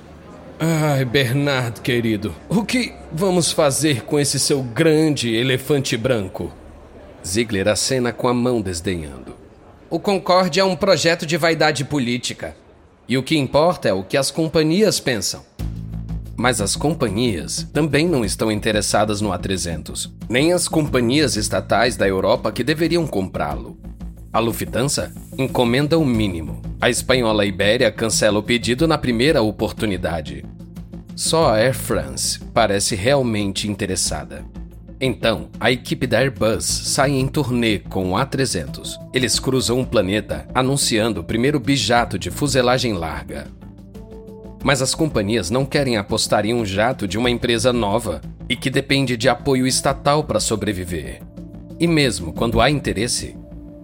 Ai, 0.61 1.05
Bernard, 1.05 1.81
querido, 1.81 2.33
o 2.49 2.65
que 2.65 2.95
vamos 3.13 3.51
fazer 3.51 4.05
com 4.05 4.21
esse 4.21 4.39
seu 4.39 4.63
grande 4.63 5.35
elefante 5.35 5.97
branco? 5.97 6.53
Ziegler 7.27 7.67
acena 7.67 8.13
com 8.13 8.29
a 8.29 8.35
mão 8.35 8.61
desdenhando. 8.61 9.34
O 9.95 10.01
Concorde 10.01 10.59
é 10.59 10.65
um 10.65 10.75
projeto 10.75 11.25
de 11.25 11.37
vaidade 11.37 11.85
política. 11.85 12.57
E 13.09 13.17
o 13.17 13.23
que 13.23 13.39
importa 13.39 13.89
é 13.89 13.93
o 13.93 14.03
que 14.03 14.17
as 14.17 14.29
companhias 14.29 14.99
pensam. 14.99 15.45
Mas 16.37 16.61
as 16.61 16.75
companhias 16.75 17.69
também 17.73 18.09
não 18.09 18.25
estão 18.25 18.51
interessadas 18.51 19.21
no 19.21 19.29
A300, 19.31 20.11
nem 20.29 20.53
as 20.53 20.67
companhias 20.67 21.37
estatais 21.37 21.97
da 21.97 22.09
Europa 22.09 22.51
que 22.51 22.65
deveriam 22.65 23.07
comprá-lo. 23.07 23.79
A 24.33 24.41
Lufthansa 24.41 25.15
encomenda 25.39 25.97
o 25.97 26.05
mínimo. 26.05 26.61
A 26.81 26.91
espanhola 26.91 27.47
Ibéria 27.47 27.93
cancela 27.93 28.41
o 28.41 28.43
pedido 28.43 28.89
na 28.89 28.99
primeira 28.99 29.43
oportunidade. 29.43 30.45
Só 31.15 31.51
a 31.51 31.59
Air 31.59 31.73
France 31.73 32.41
parece 32.53 32.97
realmente 32.97 33.71
interessada. 33.71 34.45
Então, 35.01 35.51
a 35.59 35.71
equipe 35.71 36.07
da 36.07 36.19
Airbus 36.19 36.65
sai 36.65 37.11
em 37.11 37.27
turnê 37.27 37.79
com 37.79 38.13
o 38.13 38.15
A300. 38.15 38.97
Eles 39.13 39.39
cruzam 39.39 39.81
o 39.81 39.87
planeta 39.87 40.47
anunciando 40.55 41.21
o 41.21 41.25
primeiro 41.25 41.59
bijato 41.59 42.19
de 42.19 42.31
fuselagem 42.31 42.93
larga. 42.93 43.47
Mas 44.63 44.81
as 44.81 44.95
companhias 44.95 45.51
não 45.51 45.67
querem 45.67 45.97
apostar 45.97 46.47
em 46.47 46.55
um 46.55 46.65
jato 46.65 47.07
de 47.07 47.19
uma 47.19 47.29
empresa 47.29 47.73
nova 47.73 48.21
e 48.49 48.57
que 48.57 48.71
depende 48.71 49.17
de 49.17 49.29
apoio 49.29 49.67
estatal 49.67 50.25
para 50.25 50.41
sobreviver. 50.41 51.21
E 51.79 51.87
mesmo 51.87 52.33
quando 52.33 52.61
há 52.61 52.71
interesse, 52.71 53.37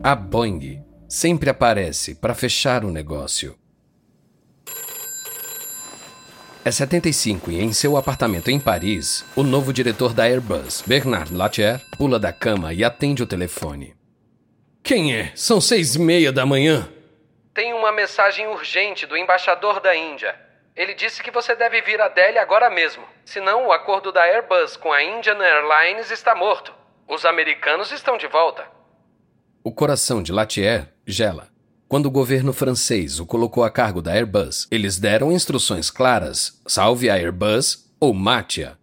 a 0.03 0.15
Boeing 0.15 0.83
sempre 1.09 1.51
aparece 1.51 2.15
para 2.15 2.35
fechar 2.35 2.85
o 2.85 2.91
negócio. 2.91 3.60
É 6.63 6.71
75 6.71 7.51
e 7.51 7.59
em 7.59 7.73
seu 7.73 7.97
apartamento 7.97 8.51
em 8.51 8.61
Paris, 8.61 9.25
o 9.35 9.43
novo 9.43 9.73
diretor 9.73 10.13
da 10.13 10.25
Airbus, 10.25 10.83
Bernard 10.87 11.35
Latier, 11.35 11.81
pula 11.97 12.19
da 12.19 12.35
cama 12.35 12.75
e 12.75 12.85
atende 12.85 13.23
o 13.23 13.27
telefone. 13.27 13.97
Quem 14.83 15.17
é? 15.17 15.33
São 15.35 15.59
seis 15.59 15.95
e 15.95 15.99
meia 15.99 16.31
da 16.31 16.45
manhã. 16.45 16.87
Tem 17.55 17.73
uma 17.73 17.91
mensagem 17.91 18.47
urgente 18.47 19.07
do 19.07 19.17
embaixador 19.17 19.81
da 19.81 19.97
Índia. 19.97 20.39
Ele 20.77 20.93
disse 20.93 21.23
que 21.23 21.31
você 21.31 21.57
deve 21.57 21.81
vir 21.81 21.99
a 21.99 22.09
Delhi 22.09 22.37
agora 22.37 22.69
mesmo. 22.69 23.05
Senão, 23.25 23.67
o 23.67 23.73
acordo 23.73 24.13
da 24.13 24.21
Airbus 24.23 24.77
com 24.77 24.93
a 24.93 25.03
Indian 25.03 25.39
Airlines 25.39 26.11
está 26.11 26.35
morto. 26.35 26.75
Os 27.09 27.25
americanos 27.25 27.91
estão 27.91 28.19
de 28.19 28.27
volta. 28.27 28.67
O 29.65 29.73
coração 29.73 30.23
de 30.23 30.31
Latier 30.31 30.93
gela. 31.07 31.49
Quando 31.91 32.07
o 32.07 32.11
governo 32.11 32.53
francês 32.53 33.19
o 33.19 33.27
colocou 33.27 33.65
a 33.65 33.69
cargo 33.69 34.01
da 34.01 34.13
Airbus, 34.13 34.69
eles 34.71 34.97
deram 34.97 35.33
instruções 35.33 35.91
claras: 35.91 36.61
salve 36.65 37.11
a 37.11 37.15
Airbus 37.15 37.91
ou 37.99 38.15
mate-a. 38.15 38.77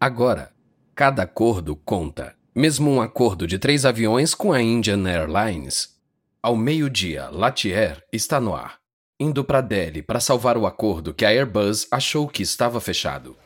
Agora, 0.00 0.52
cada 0.94 1.24
acordo 1.24 1.74
conta. 1.74 2.32
Mesmo 2.54 2.88
um 2.92 3.02
acordo 3.02 3.44
de 3.44 3.58
três 3.58 3.84
aviões 3.84 4.36
com 4.36 4.52
a 4.52 4.62
Indian 4.62 5.04
Airlines. 5.04 5.96
Ao 6.40 6.54
meio-dia, 6.54 7.28
Latier 7.28 8.00
está 8.12 8.38
no 8.38 8.54
ar, 8.54 8.78
indo 9.18 9.42
para 9.42 9.60
Delhi 9.60 10.00
para 10.00 10.20
salvar 10.20 10.56
o 10.56 10.64
acordo 10.64 11.12
que 11.12 11.24
a 11.24 11.30
Airbus 11.30 11.88
achou 11.90 12.28
que 12.28 12.44
estava 12.44 12.80
fechado. 12.80 13.36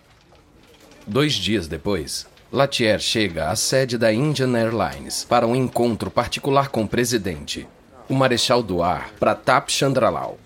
Dois 1.07 1.33
dias 1.33 1.67
depois, 1.67 2.27
Latier 2.53 3.01
chega 3.01 3.49
à 3.49 3.57
sede 3.57 3.97
da 3.97 4.13
Indian 4.13 4.55
Airlines 4.55 5.25
para 5.25 5.47
um 5.47 5.57
encontro 5.57 6.11
particular 6.11 6.69
com 6.69 6.83
o 6.83 6.89
presidente, 6.89 7.67
o 8.09 8.15
Marechal 8.15 8.63
do 8.63 8.83
Ar, 8.83 9.13
Pratap 9.21 9.71
Chandralal. 9.71 10.39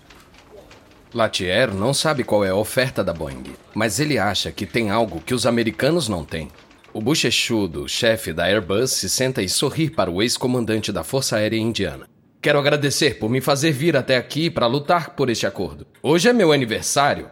Latier 1.13 1.73
não 1.73 1.93
sabe 1.93 2.23
qual 2.23 2.43
é 2.43 2.49
a 2.49 2.55
oferta 2.55 3.03
da 3.03 3.13
Boeing, 3.13 3.55
mas 3.73 3.99
ele 3.99 4.17
acha 4.17 4.51
que 4.51 4.65
tem 4.65 4.89
algo 4.89 5.21
que 5.21 5.33
os 5.33 5.45
americanos 5.45 6.09
não 6.09 6.25
têm. 6.25 6.49
O 6.91 6.99
bochechudo, 6.99 7.87
chefe 7.87 8.33
da 8.33 8.43
Airbus, 8.43 8.91
se 8.91 9.09
senta 9.09 9.41
e 9.41 9.47
sorri 9.47 9.89
para 9.89 10.11
o 10.11 10.21
ex-comandante 10.21 10.91
da 10.91 11.03
Força 11.03 11.37
Aérea 11.37 11.57
Indiana. 11.57 12.07
Quero 12.41 12.59
agradecer 12.59 13.17
por 13.17 13.29
me 13.29 13.39
fazer 13.39 13.71
vir 13.71 13.95
até 13.95 14.17
aqui 14.17 14.49
para 14.49 14.67
lutar 14.67 15.11
por 15.11 15.29
este 15.29 15.47
acordo. 15.47 15.87
Hoje 16.01 16.27
é 16.27 16.33
meu 16.33 16.51
aniversário. 16.51 17.29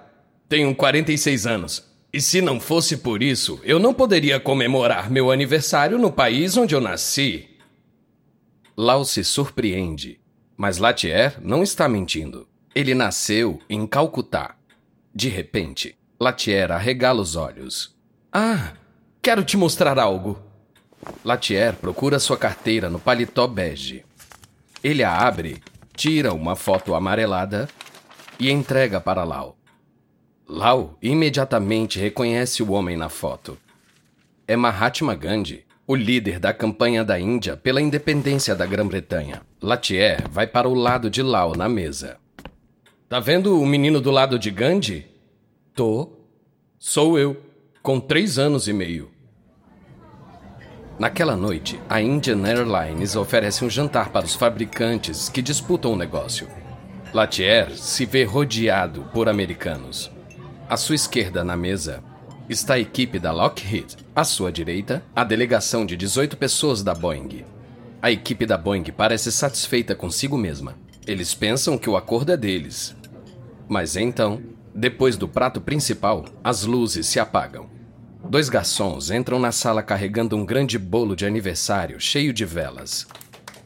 Tenho 0.47 0.73
46 0.73 1.45
anos. 1.45 1.83
E 2.13 2.21
se 2.21 2.41
não 2.41 2.59
fosse 2.59 2.97
por 2.97 3.21
isso, 3.21 3.59
eu 3.63 3.79
não 3.79 3.93
poderia 3.93 4.39
comemorar 4.39 5.11
meu 5.11 5.29
aniversário 5.29 5.97
no 5.97 6.11
país 6.11 6.55
onde 6.55 6.73
eu 6.73 6.81
nasci. 6.81 7.50
Lau 8.77 9.03
se 9.03 9.23
surpreende 9.23 10.21
mas 10.62 10.77
Latier 10.77 11.39
não 11.41 11.63
está 11.63 11.89
mentindo. 11.89 12.48
Ele 12.75 12.94
nasceu 12.94 13.60
em 13.68 13.88
Calcutá. 13.88 14.56
De 15.12 15.27
repente, 15.27 15.98
Latier 16.20 16.72
arregala 16.72 17.20
os 17.20 17.36
olhos. 17.36 17.98
Ah, 18.32 18.74
quero 19.24 19.44
te 19.44 19.58
mostrar 19.58 19.98
algo. 19.98 20.39
Latier 21.25 21.74
procura 21.74 22.20
sua 22.20 22.38
carteira 22.38 22.91
no 22.91 23.00
paletó 23.00 23.48
bege. 23.48 24.06
Ele 24.84 25.03
a 25.03 25.18
abre, 25.25 25.63
tira 25.96 26.32
uma 26.32 26.56
foto 26.56 26.94
amarelada 26.94 27.68
e 28.39 28.51
entrega 28.51 29.01
para 29.01 29.24
Lau. 29.24 29.58
Lau 30.48 30.96
imediatamente 31.01 31.98
reconhece 31.98 32.62
o 32.62 32.70
homem 32.74 32.96
na 32.96 33.10
foto. 33.10 33.58
É 34.48 34.56
Mahatma 34.56 35.15
Gandhi, 35.15 35.65
o 35.91 35.95
líder 35.95 36.39
da 36.39 36.53
campanha 36.53 37.03
da 37.03 37.19
Índia 37.19 37.57
pela 37.57 37.81
independência 37.81 38.55
da 38.55 38.65
Grã-Bretanha. 38.65 39.41
Latier 39.62 40.24
vai 40.31 40.48
para 40.48 40.69
o 40.69 40.74
lado 40.74 41.10
de 41.10 41.21
Lau 41.21 41.53
na 41.53 41.67
mesa. 41.67 42.15
Tá 43.10 43.19
vendo 43.19 43.60
o 43.60 43.65
menino 43.65 44.00
do 44.00 44.10
lado 44.10 44.39
de 44.39 44.50
Gandhi? 44.51 45.05
Tô. 45.75 46.13
Sou 46.79 47.19
eu, 47.19 47.36
com 47.83 48.00
três 48.00 48.39
anos 48.39 48.69
e 48.69 48.74
meio. 48.74 49.12
Naquela 50.98 51.36
noite, 51.36 51.77
a 51.89 52.01
Indian 52.01 52.48
Airlines 52.48 53.17
oferece 53.17 53.65
um 53.65 53.69
jantar 53.69 54.13
para 54.13 54.25
os 54.25 54.33
fabricantes 54.33 55.27
que 55.27 55.41
disputam 55.41 55.91
o 55.91 55.98
negócio. 55.98 56.48
Latier 57.13 57.69
se 57.71 58.05
vê 58.05 58.24
rodeado 58.24 59.03
por 59.13 59.27
americanos. 59.27 60.10
À 60.69 60.77
sua 60.77 60.95
esquerda 60.95 61.43
na 61.43 61.57
mesa 61.57 62.01
está 62.53 62.74
a 62.74 62.79
equipe 62.79 63.17
da 63.17 63.31
Lockheed. 63.31 63.96
À 64.15 64.24
sua 64.24 64.51
direita, 64.51 65.03
a 65.15 65.24
delegação 65.24 65.86
de 65.86 65.96
18 65.96 66.36
pessoas 66.36 66.84
da 66.84 66.93
Boeing. 66.93 67.46
A 68.01 68.12
equipe 68.12 68.46
da 68.46 68.58
Boeing 68.58 68.84
parece 68.96 69.31
satisfeita 69.31 69.96
consigo 69.96 70.38
mesma. 70.38 70.75
Eles 71.08 71.34
pensam 71.34 71.77
que 71.77 71.89
o 71.89 71.96
acordo 71.96 72.31
é 72.31 72.38
deles. 72.38 72.96
Mas 73.70 73.96
então, 73.96 74.41
depois 74.75 75.15
do 75.15 75.27
prato 75.27 75.62
principal, 75.62 76.25
as 76.43 76.63
luzes 76.63 77.08
se 77.08 77.20
apagam. 77.20 77.70
Dois 78.24 78.50
garçons 78.50 79.12
entram 79.12 79.39
na 79.39 79.51
sala 79.51 79.81
carregando 79.81 80.36
um 80.36 80.46
grande 80.46 80.77
bolo 80.77 81.15
de 81.15 81.25
aniversário 81.25 82.00
cheio 82.00 82.34
de 82.34 82.43
velas. 82.43 83.08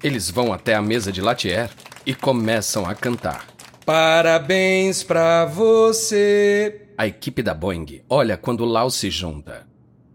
Eles 0.04 0.30
vão 0.30 0.54
até 0.54 0.76
a 0.76 0.82
mesa 0.82 1.12
de 1.12 1.22
Latier 1.22 1.70
e 2.06 2.14
começam 2.14 2.86
a 2.86 2.94
cantar. 2.94 3.48
Parabéns 3.86 5.04
pra 5.04 5.46
você. 5.46 6.85
A 6.98 7.06
equipe 7.06 7.44
da 7.44 7.54
Boeing 7.54 8.02
olha 8.10 8.38
quando 8.38 8.64
Lau 8.64 8.90
se 8.90 9.10
junta. 9.10 9.68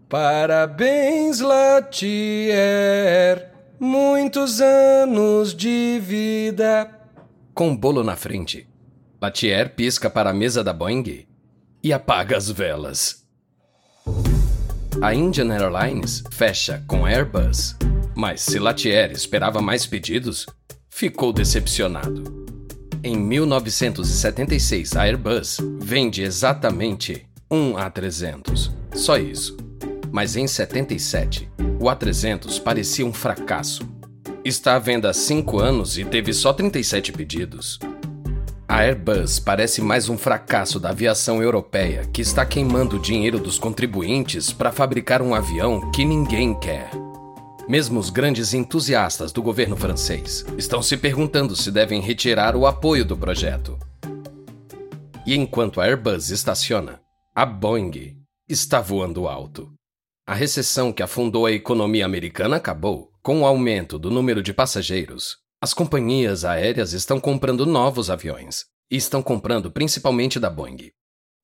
Parabéns, 0.09 1.39
Latier. 1.39 2.51
Muitos 3.79 4.59
anos 4.59 5.55
de 5.55 5.99
vida. 5.99 6.89
Com 7.53 7.71
o 7.71 7.77
bolo 7.77 8.03
na 8.03 8.15
frente, 8.15 8.67
Latier 9.21 9.75
pisca 9.75 10.09
para 10.09 10.31
a 10.31 10.33
mesa 10.33 10.63
da 10.63 10.73
Boeing 10.73 11.27
e 11.83 11.93
apaga 11.93 12.35
as 12.35 12.49
velas. 12.49 13.21
A 15.01 15.13
Indian 15.13 15.53
Airlines 15.53 16.23
fecha 16.31 16.83
com 16.87 17.05
Airbus, 17.05 17.75
mas 18.15 18.41
se 18.41 18.57
Latier 18.59 19.11
esperava 19.11 19.61
mais 19.61 19.85
pedidos, 19.85 20.47
ficou 20.89 21.31
decepcionado. 21.31 22.40
Em 23.03 23.17
1976, 23.17 24.95
a 24.95 25.01
Airbus 25.01 25.57
vende 25.79 26.21
exatamente 26.21 27.25
um 27.49 27.73
A300. 27.73 28.71
Só 28.93 29.17
isso. 29.17 29.57
Mas 30.11 30.35
em 30.35 30.45
77, 30.45 31.49
o 31.79 31.85
A300 31.85 32.61
parecia 32.61 33.03
um 33.03 33.11
fracasso. 33.11 33.81
Está 34.45 34.75
à 34.75 34.79
venda 34.79 35.09
há 35.09 35.13
5 35.13 35.59
anos 35.59 35.97
e 35.97 36.05
teve 36.05 36.31
só 36.31 36.53
37 36.53 37.11
pedidos. 37.11 37.79
A 38.67 38.81
Airbus 38.81 39.39
parece 39.39 39.81
mais 39.81 40.07
um 40.07 40.17
fracasso 40.17 40.79
da 40.79 40.89
aviação 40.89 41.41
europeia 41.41 42.07
que 42.13 42.21
está 42.21 42.45
queimando 42.45 42.97
o 42.97 43.01
dinheiro 43.01 43.39
dos 43.39 43.57
contribuintes 43.57 44.53
para 44.53 44.71
fabricar 44.71 45.23
um 45.23 45.33
avião 45.33 45.89
que 45.91 46.05
ninguém 46.05 46.53
quer. 46.53 46.91
Mesmo 47.71 48.01
os 48.01 48.09
grandes 48.09 48.53
entusiastas 48.53 49.31
do 49.31 49.41
governo 49.41 49.77
francês 49.77 50.43
estão 50.57 50.83
se 50.83 50.97
perguntando 50.97 51.55
se 51.55 51.71
devem 51.71 52.01
retirar 52.01 52.53
o 52.53 52.67
apoio 52.67 53.05
do 53.05 53.15
projeto. 53.15 53.79
E 55.25 55.33
enquanto 55.33 55.79
a 55.79 55.85
Airbus 55.85 56.31
estaciona, 56.31 57.01
a 57.33 57.45
Boeing 57.45 58.17
está 58.49 58.81
voando 58.81 59.25
alto. 59.25 59.71
A 60.27 60.33
recessão 60.33 60.91
que 60.91 61.01
afundou 61.01 61.45
a 61.45 61.51
economia 61.53 62.03
americana 62.03 62.57
acabou 62.57 63.09
com 63.23 63.39
o 63.39 63.45
aumento 63.45 63.97
do 63.97 64.11
número 64.11 64.43
de 64.43 64.53
passageiros 64.53 65.37
as 65.61 65.73
companhias 65.73 66.43
aéreas 66.43 66.91
estão 66.91 67.21
comprando 67.21 67.65
novos 67.65 68.09
aviões 68.09 68.65
e 68.91 68.97
estão 68.97 69.23
comprando 69.23 69.71
principalmente 69.71 70.41
da 70.41 70.49
Boeing. 70.49 70.91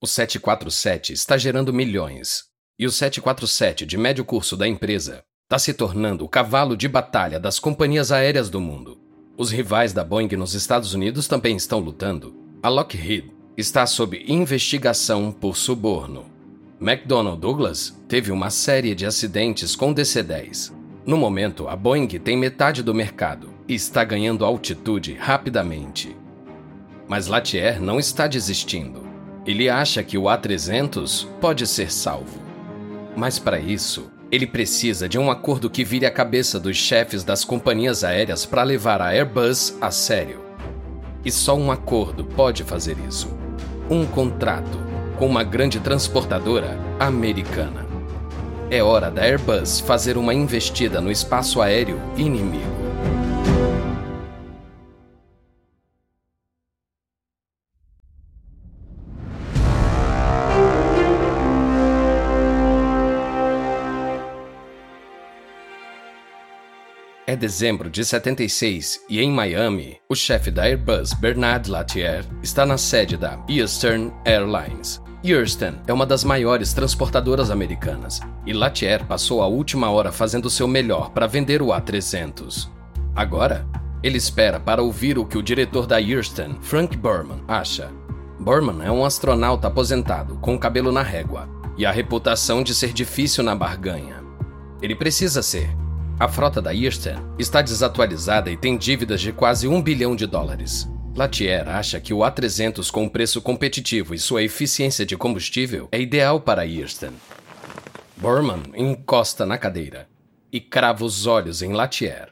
O 0.02 0.06
747 0.06 1.14
está 1.14 1.38
gerando 1.38 1.72
milhões 1.72 2.44
e 2.78 2.86
o 2.86 2.92
747 2.92 3.86
de 3.86 3.98
médio 3.98 4.26
curso 4.26 4.58
da 4.58 4.68
empresa 4.68 5.24
está 5.48 5.58
se 5.58 5.74
tornando 5.74 6.26
o 6.26 6.28
cavalo 6.28 6.76
de 6.76 6.90
batalha 6.90 7.40
das 7.40 7.58
companhias 7.58 8.12
aéreas 8.12 8.50
do 8.50 8.60
mundo. 8.60 8.98
Os 9.38 9.50
rivais 9.50 9.94
da 9.94 10.04
Boeing 10.04 10.36
nos 10.36 10.54
Estados 10.54 10.94
Unidos 10.94 11.26
também 11.26 11.56
estão 11.56 11.80
lutando. 11.80 12.36
A 12.62 12.68
Lockheed 12.68 13.32
está 13.56 13.86
sob 13.86 14.22
investigação 14.28 15.32
por 15.32 15.56
suborno. 15.56 16.26
McDonnell 16.82 17.38
Douglas 17.38 17.98
teve 18.10 18.30
uma 18.30 18.50
série 18.50 18.94
de 18.94 19.06
acidentes 19.06 19.74
com 19.74 19.94
DC-10. 19.94 20.74
No 21.06 21.16
momento, 21.16 21.70
a 21.70 21.78
Boeing 21.78 22.10
tem 22.20 22.36
metade 22.36 22.84
do 22.84 22.94
mercado 22.94 23.50
e 23.70 23.74
está 23.74 24.04
ganhando 24.04 24.44
altitude 24.44 25.14
rapidamente. 25.14 26.14
Mas 27.08 27.28
Latier 27.28 27.82
não 27.82 27.98
está 27.98 28.28
desistindo. 28.28 29.02
Ele 29.46 29.70
acha 29.70 30.04
que 30.04 30.18
o 30.18 30.24
A300 30.24 31.26
pode 31.40 31.66
ser 31.66 31.90
salvo. 31.90 32.38
Mas 33.16 33.40
para 33.40 33.62
isso, 33.62 34.12
ele 34.32 34.46
precisa 34.46 35.08
de 35.08 35.18
um 35.18 35.32
acordo 35.32 35.70
que 35.70 35.84
vire 35.84 36.06
a 36.06 36.12
cabeça 36.12 36.60
dos 36.60 36.76
chefes 36.76 37.24
das 37.24 37.46
companhias 37.46 38.04
aéreas 38.04 38.46
para 38.46 38.64
levar 38.64 39.02
a 39.02 39.14
Airbus 39.14 39.76
a 39.80 39.90
sério. 39.90 40.42
E 41.24 41.32
só 41.32 41.56
um 41.56 41.72
acordo 41.72 42.26
pode 42.26 42.64
fazer 42.64 42.98
isso. 43.08 43.30
Um 43.90 44.06
contrato 44.06 44.78
com 45.18 45.26
uma 45.26 45.44
grande 45.44 45.80
transportadora 45.80 46.78
americana. 47.00 47.86
É 48.70 48.84
hora 48.84 49.10
da 49.10 49.24
Airbus 49.24 49.80
fazer 49.80 50.18
uma 50.18 50.34
investida 50.34 51.00
no 51.00 51.10
espaço 51.10 51.62
aéreo 51.62 52.00
inimigo. 52.18 52.87
É 67.30 67.36
dezembro 67.36 67.90
de 67.90 68.06
76 68.06 69.02
e 69.10 69.20
em 69.20 69.30
Miami, 69.30 69.98
o 70.08 70.16
chefe 70.16 70.50
da 70.50 70.64
Airbus, 70.64 71.12
Bernard 71.12 71.70
Latier, 71.70 72.24
está 72.42 72.66
na 72.66 72.78
sede 72.78 73.18
da 73.18 73.38
Eastern 73.50 74.14
Airlines. 74.24 75.02
Eastern 75.22 75.78
é 75.86 75.92
uma 75.92 76.06
das 76.06 76.24
maiores 76.24 76.72
transportadoras 76.72 77.52
americanas 77.52 78.22
e 78.46 78.54
Latier 78.54 79.06
passou 79.06 79.42
a 79.42 79.46
última 79.46 79.90
hora 79.90 80.10
fazendo 80.10 80.50
seu 80.50 80.70
melhor 80.70 81.10
para 81.10 81.28
vender 81.28 81.62
o 81.62 81.66
A300. 81.66 82.70
Agora, 83.14 83.68
ele 84.02 84.18
espera 84.18 84.58
para 84.58 84.82
ouvir 84.82 85.18
o 85.18 85.26
que 85.26 85.38
o 85.38 85.44
diretor 85.44 85.86
da 85.86 86.02
Eastern, 86.02 86.58
Frank 86.62 86.96
Burman, 86.96 87.44
acha. 87.46 87.92
Burman 88.40 88.86
é 88.86 88.90
um 88.90 89.04
astronauta 89.04 89.68
aposentado, 89.68 90.38
com 90.38 90.56
o 90.56 90.60
cabelo 90.60 90.94
na 90.94 91.04
régua, 91.04 91.50
e 91.78 91.86
a 91.86 91.92
reputação 91.92 92.64
de 92.64 92.74
ser 92.74 92.94
difícil 92.94 93.44
na 93.44 93.54
barganha. 93.54 94.24
Ele 94.82 94.96
precisa 94.96 95.44
ser, 95.44 95.76
a 96.20 96.28
frota 96.28 96.60
da 96.60 96.74
Eastern 96.74 97.22
está 97.38 97.62
desatualizada 97.62 98.50
e 98.50 98.58
tem 98.58 98.76
dívidas 98.76 99.22
de 99.22 99.32
quase 99.32 99.68
um 99.68 99.82
bilhão 99.82 100.16
de 100.16 100.26
dólares. 100.26 100.90
Latier 101.16 101.68
acha 101.68 102.00
que 102.00 102.14
o 102.14 102.20
A300 102.20 102.90
com 102.90 103.08
preço 103.08 103.40
competitivo 103.40 104.16
e 104.16 104.20
sua 104.20 104.42
eficiência 104.42 105.06
de 105.06 105.16
combustível 105.16 105.88
é 105.92 106.02
ideal 106.02 106.42
para 106.42 106.64
a 106.64 106.68
Eastern. 106.68 107.16
Borman 108.16 108.64
encosta 108.76 109.46
na 109.46 109.60
cadeira 109.60 110.08
e 110.52 110.60
crava 110.60 111.06
os 111.06 111.28
olhos 111.28 111.62
em 111.62 111.74
Latier. 111.74 112.30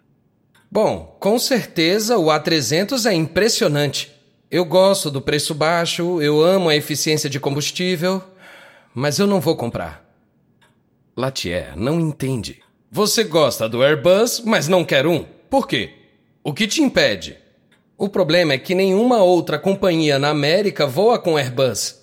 Bom, 0.72 1.16
com 1.20 1.38
certeza 1.38 2.18
o 2.18 2.26
A300 2.26 3.06
é 3.06 3.14
impressionante. 3.14 4.12
Eu 4.50 4.66
gosto 4.66 5.12
do 5.12 5.22
preço 5.22 5.54
baixo, 5.54 6.20
eu 6.22 6.42
amo 6.44 6.70
a 6.70 6.76
eficiência 6.76 7.30
de 7.30 7.40
combustível, 7.40 8.24
mas 8.96 9.20
eu 9.20 9.28
não 9.28 9.40
vou 9.40 9.56
comprar. 9.56 10.04
Latier 11.16 11.74
não 11.78 12.00
entende. 12.00 12.65
Você 12.96 13.26
gosta 13.26 13.68
do 13.68 13.84
Airbus, 13.84 14.40
mas 14.46 14.70
não 14.70 14.86
quer 14.86 15.06
um? 15.06 15.26
Por 15.50 15.68
quê? 15.68 15.96
O 16.42 16.54
que 16.54 16.66
te 16.66 16.82
impede? 16.82 17.38
O 17.98 18.08
problema 18.08 18.54
é 18.54 18.58
que 18.58 18.74
nenhuma 18.74 19.22
outra 19.22 19.60
companhia 19.60 20.18
na 20.18 20.30
América 20.30 20.88
voa 20.88 21.20
com 21.20 21.38
Airbus. 21.38 22.02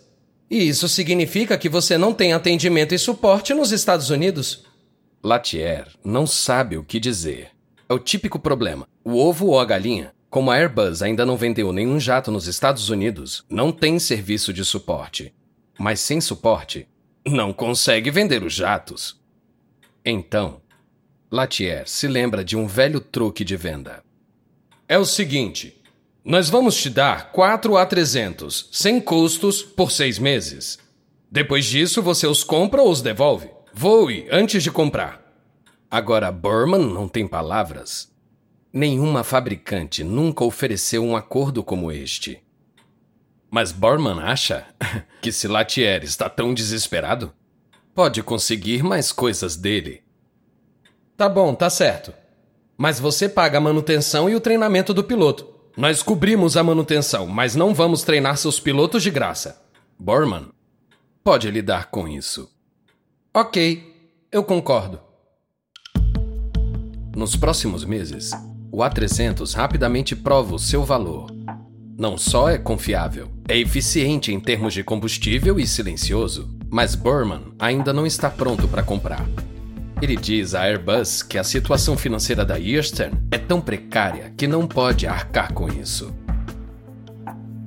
E 0.51 0.69
isso 0.69 0.87
significa 0.91 1.57
que 1.57 1.67
você 1.67 1.97
não 1.97 2.13
tem 2.13 2.35
atendimento 2.35 2.95
e 2.95 2.99
suporte 2.99 3.55
nos 3.55 3.73
Estados 3.73 4.11
Unidos. 4.11 4.67
Latier 5.25 5.89
não 6.05 6.27
sabe 6.27 6.77
o 6.77 6.85
que 6.85 7.01
dizer. 7.01 7.49
É 7.89 7.95
o 7.95 7.99
típico 7.99 8.39
problema: 8.39 8.87
o 9.03 9.17
ovo 9.17 9.47
ou 9.47 9.59
a 9.59 9.65
galinha? 9.65 10.13
Como 10.29 10.51
a 10.51 10.57
Airbus 10.57 11.01
ainda 11.01 11.25
não 11.25 11.39
vendeu 11.39 11.73
nenhum 11.73 11.99
jato 11.99 12.31
nos 12.31 12.47
Estados 12.47 12.91
Unidos, 12.91 13.47
não 13.49 13.73
tem 13.73 13.99
serviço 13.99 14.53
de 14.53 14.63
suporte. 14.63 15.33
Mas 15.79 16.01
sem 16.01 16.21
suporte, 16.21 16.87
não 17.27 17.51
consegue 17.51 18.11
vender 18.11 18.43
os 18.43 18.53
jatos. 18.53 19.19
Então, 20.05 20.61
Latier 21.33 21.89
se 21.89 22.07
lembra 22.07 22.45
de 22.45 22.59
um 22.59 22.67
velho 22.67 23.01
truque 23.01 23.43
de 23.43 23.57
venda. 23.57 24.05
É 24.87 24.99
o 24.99 25.05
seguinte: 25.07 25.83
nós 26.23 26.51
vamos 26.51 26.77
te 26.77 26.91
dar 26.91 27.33
4 27.33 27.73
A300, 27.73 28.69
sem 28.71 29.01
custos, 29.01 29.63
por 29.63 29.91
seis 29.91 30.19
meses. 30.19 30.79
Depois 31.31 31.65
disso, 31.65 32.03
você 32.03 32.27
os 32.27 32.45
compra 32.45 32.83
ou 32.83 32.91
os 32.91 33.01
devolve. 33.01 33.49
Voe 33.73 34.29
antes 34.31 34.63
de 34.63 34.71
comprar. 34.71 35.23
Agora, 35.91 36.31
Burman 36.31 36.93
não 36.93 37.09
tem 37.09 37.27
palavras. 37.27 38.13
Nenhuma 38.71 39.25
fabricante 39.25 40.05
nunca 40.05 40.45
ofereceu 40.45 41.03
um 41.03 41.17
acordo 41.17 41.65
como 41.65 41.91
este. 41.91 42.43
Mas 43.51 43.73
Borman 43.73 44.21
acha 44.21 44.67
que 45.23 45.33
se 45.33 45.49
Latier 45.49 46.05
está 46.05 46.29
tão 46.29 46.53
desesperado, 46.53 47.33
pode 47.95 48.23
conseguir 48.23 48.83
mais 48.83 49.11
coisas 49.13 49.57
dele. 49.57 50.03
Tá 51.17 51.29
bom, 51.29 51.55
tá 51.55 51.69
certo. 51.69 52.13
Mas 52.77 52.99
você 52.99 53.29
paga 53.29 53.59
a 53.59 53.61
manutenção 53.61 54.29
e 54.29 54.35
o 54.35 54.41
treinamento 54.41 54.93
do 54.93 55.05
piloto. 55.05 55.47
Nós 55.77 56.03
cobrimos 56.03 56.57
a 56.57 56.63
manutenção, 56.63 57.27
mas 57.27 57.55
não 57.55 57.75
vamos 57.75 58.03
treinar 58.03 58.37
seus 58.37 58.61
pilotos 58.61 59.03
de 59.03 59.11
graça. 59.11 59.63
Borman 59.99 60.49
pode 61.23 61.51
lidar 61.51 61.91
com 61.91 62.09
isso. 62.09 62.51
Ok, 63.33 63.83
eu 64.31 64.43
concordo. 64.43 65.01
Nos 67.17 67.37
próximos 67.37 67.85
meses, 67.85 68.33
o 68.71 68.79
A300 68.79 69.55
rapidamente 69.55 70.17
prova 70.17 70.55
o 70.55 70.59
seu 70.59 70.83
valor. 70.83 71.31
Não 71.97 72.19
só 72.19 72.49
é 72.49 72.59
confiável, 72.59 73.31
é 73.47 73.57
eficiente 73.57 74.33
em 74.33 74.41
termos 74.41 74.75
de 74.75 74.83
combustível 74.83 75.61
e 75.61 75.67
silencioso, 75.67 76.51
mas 76.71 76.95
Burman 76.95 77.53
ainda 77.59 77.93
não 77.93 78.07
está 78.07 78.29
pronto 78.31 78.67
para 78.67 78.83
comprar. 78.83 79.25
Ele 80.03 80.17
diz 80.17 80.53
à 80.53 80.63
Airbus 80.63 81.23
que 81.23 81.39
a 81.39 81.45
situação 81.45 81.97
financeira 81.97 82.45
da 82.45 82.59
Eastern 82.59 83.17
é 83.31 83.39
tão 83.39 83.61
precária 83.61 84.35
que 84.37 84.49
não 84.49 84.67
pode 84.67 85.07
arcar 85.07 85.53
com 85.53 85.69
isso. 85.69 86.13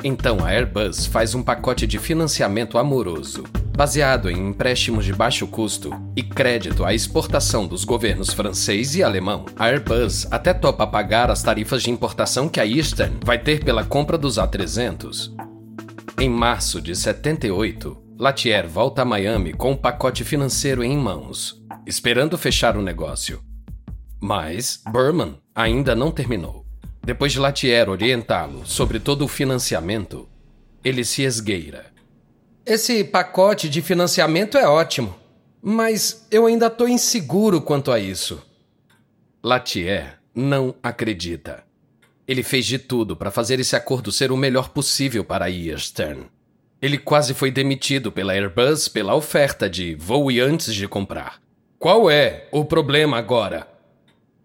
Então 0.04 0.44
a 0.44 0.50
Airbus 0.50 1.06
faz 1.06 1.34
um 1.34 1.42
pacote 1.42 1.88
de 1.88 1.98
financiamento 1.98 2.78
amoroso, 2.78 3.46
baseado 3.74 4.30
em 4.30 4.50
empréstimos 4.50 5.06
de 5.06 5.14
baixo 5.14 5.48
custo 5.48 5.92
e 6.14 6.22
crédito 6.22 6.84
à 6.84 6.94
exportação 6.94 7.66
dos 7.66 7.86
governos 7.86 8.34
francês 8.34 8.98
e 8.98 9.02
alemão. 9.02 9.46
A 9.56 9.68
Airbus 9.68 10.28
até 10.30 10.54
topa 10.54 10.86
pagar 10.86 11.32
as 11.32 11.42
tarifas 11.42 11.84
de 11.84 11.90
importação 11.90 12.50
que 12.50 12.60
a 12.60 12.68
Eastern 12.68 13.16
vai 13.24 13.40
ter 13.40 13.64
pela 13.64 13.86
compra 13.86 14.18
dos 14.18 14.36
A300. 14.36 15.34
Em 16.20 16.30
março 16.30 16.82
de 16.82 16.98
78, 16.98 17.98
Latier 18.20 18.68
volta 18.68 19.04
a 19.04 19.06
Miami 19.06 19.54
com 19.54 19.72
um 19.72 19.78
pacote 19.78 20.26
financeiro 20.26 20.84
em 20.84 20.98
mãos, 20.98 21.65
esperando 21.86 22.38
fechar 22.38 22.76
o 22.78 22.82
negócio. 22.82 23.42
Mas 24.20 24.82
Berman 24.92 25.38
ainda 25.54 25.96
não 25.96 26.12
terminou. 26.12 26.66
Depois 27.04 27.32
de 27.32 27.40
Latier 27.40 27.88
orientá-lo 27.90 28.66
sobre 28.66 29.00
todo 29.00 29.26
o 29.26 29.28
financiamento, 29.28 30.28
ele 30.84 31.06
se 31.06 31.22
esgueira. 31.22 31.94
Esse 32.66 33.04
pacote 33.04 33.70
de 33.70 33.82
financiamento 33.82 34.58
é 34.58 34.68
ótimo, 34.68 35.16
mas 35.62 36.26
eu 36.32 36.48
ainda 36.48 36.68
estou 36.68 36.90
inseguro 36.90 37.62
quanto 37.62 37.92
a 37.92 38.00
isso. 38.00 38.42
Latier 39.44 40.20
não 40.34 40.74
acredita. 40.82 41.64
Ele 42.28 42.42
fez 42.42 42.66
de 42.66 42.80
tudo 42.80 43.16
para 43.16 43.30
fazer 43.30 43.60
esse 43.60 43.76
acordo 43.76 44.12
ser 44.12 44.32
o 44.32 44.38
melhor 44.38 44.70
possível 44.70 45.24
para 45.24 45.50
Eastern. 45.50 46.26
Ele 46.82 46.98
quase 46.98 47.36
foi 47.36 47.52
demitido 47.52 48.12
pela 48.12 48.34
Airbus 48.34 48.88
pela 48.88 49.14
oferta 49.14 49.70
de 49.70 49.94
voe 49.94 50.42
antes 50.42 50.74
de 50.74 50.88
comprar. 50.88 51.45
Qual 51.86 52.10
é 52.10 52.48
o 52.52 52.66
problema 52.66 53.16
agora? 53.16 53.68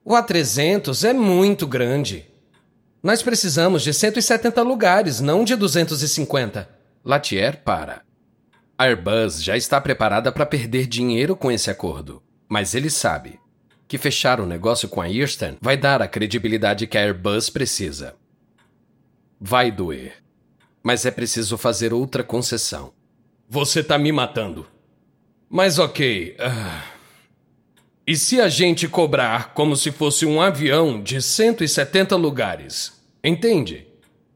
O 0.05 0.11
A300 0.11 1.09
é 1.09 1.14
muito 1.14 1.66
grande. 1.66 2.26
Nós 3.03 3.22
precisamos 3.22 3.83
de 3.83 3.94
170 3.94 4.61
lugares, 4.61 5.22
não 5.22 5.42
de 5.42 5.57
250. 5.57 6.68
Latier 7.03 7.62
para. 7.64 8.03
A 8.76 8.85
Airbus 8.85 9.42
já 9.42 9.57
está 9.57 9.81
preparada 9.81 10.31
para 10.31 10.44
perder 10.44 10.87
dinheiro 10.87 11.35
com 11.35 11.50
esse 11.50 11.70
acordo, 11.70 12.22
mas 12.46 12.74
ele 12.74 12.90
sabe 12.90 13.40
que 13.88 13.96
fechar 13.96 14.38
o 14.38 14.44
negócio 14.44 14.87
com 14.87 15.00
a 15.00 15.09
Eastern 15.11 15.57
vai 15.62 15.79
dar 15.79 16.03
a 16.03 16.09
credibilidade 16.09 16.87
que 16.87 16.98
a 16.98 17.00
Airbus 17.00 17.48
precisa. 17.48 18.16
Vai 19.40 19.70
doer, 19.70 20.16
mas 20.83 21.07
é 21.07 21.11
preciso 21.11 21.57
fazer 21.57 21.94
outra 21.94 22.22
concessão. 22.22 22.92
Você 23.48 23.83
tá 23.83 23.96
me 23.96 24.12
matando. 24.12 24.66
Mas 25.48 25.79
ok. 25.79 26.37
Uh... 26.38 26.89
E 28.11 28.16
se 28.16 28.40
a 28.40 28.49
gente 28.49 28.88
cobrar 28.88 29.55
como 29.55 29.77
se 29.77 29.92
fosse 29.92 30.27
um 30.27 30.42
avião 30.42 31.01
de 31.01 31.23
170 31.23 32.16
lugares? 32.16 32.92
Entende? 33.23 33.87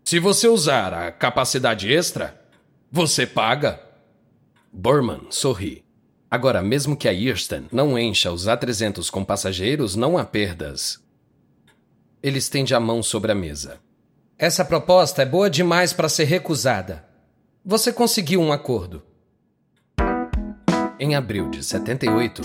Se 0.04 0.20
você 0.20 0.46
usar 0.46 0.94
a 0.94 1.10
capacidade 1.10 1.92
extra, 1.92 2.40
você 2.88 3.26
paga. 3.26 3.80
Borman 4.72 5.22
sorri. 5.28 5.82
Agora, 6.30 6.62
mesmo 6.62 6.96
que 6.96 7.08
a 7.08 7.12
Easton 7.12 7.64
não 7.72 7.98
encha 7.98 8.30
os 8.30 8.44
A300 8.44 9.10
com 9.10 9.24
passageiros, 9.24 9.96
não 9.96 10.16
há 10.16 10.24
perdas. 10.24 11.00
Ele 12.22 12.38
estende 12.38 12.76
a 12.76 12.78
mão 12.78 13.02
sobre 13.02 13.32
a 13.32 13.34
mesa. 13.34 13.80
Essa 14.38 14.64
proposta 14.64 15.22
é 15.22 15.26
boa 15.26 15.50
demais 15.50 15.92
para 15.92 16.08
ser 16.08 16.26
recusada. 16.26 17.04
Você 17.64 17.92
conseguiu 17.92 18.40
um 18.40 18.52
acordo. 18.52 19.02
Em 20.96 21.16
abril 21.16 21.50
de 21.50 21.60
78, 21.60 22.40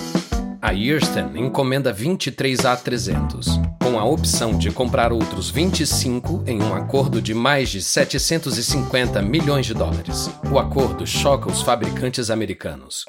a 0.62 0.74
Easton 0.74 1.32
encomenda 1.36 1.94
23 1.94 2.60
A300, 2.60 3.48
com 3.82 3.98
a 3.98 4.04
opção 4.04 4.58
de 4.58 4.70
comprar 4.72 5.14
outros 5.14 5.50
25 5.50 6.44
em 6.46 6.62
um 6.62 6.74
acordo 6.74 7.22
de 7.22 7.34
mais 7.34 7.70
de 7.70 7.82
750 7.82 9.22
milhões 9.22 9.66
de 9.66 9.74
dólares. 9.74 10.30
O 10.52 10.60
acordo 10.60 11.08
choca 11.08 11.50
os 11.50 11.62
fabricantes 11.62 12.30
americanos. 12.30 13.06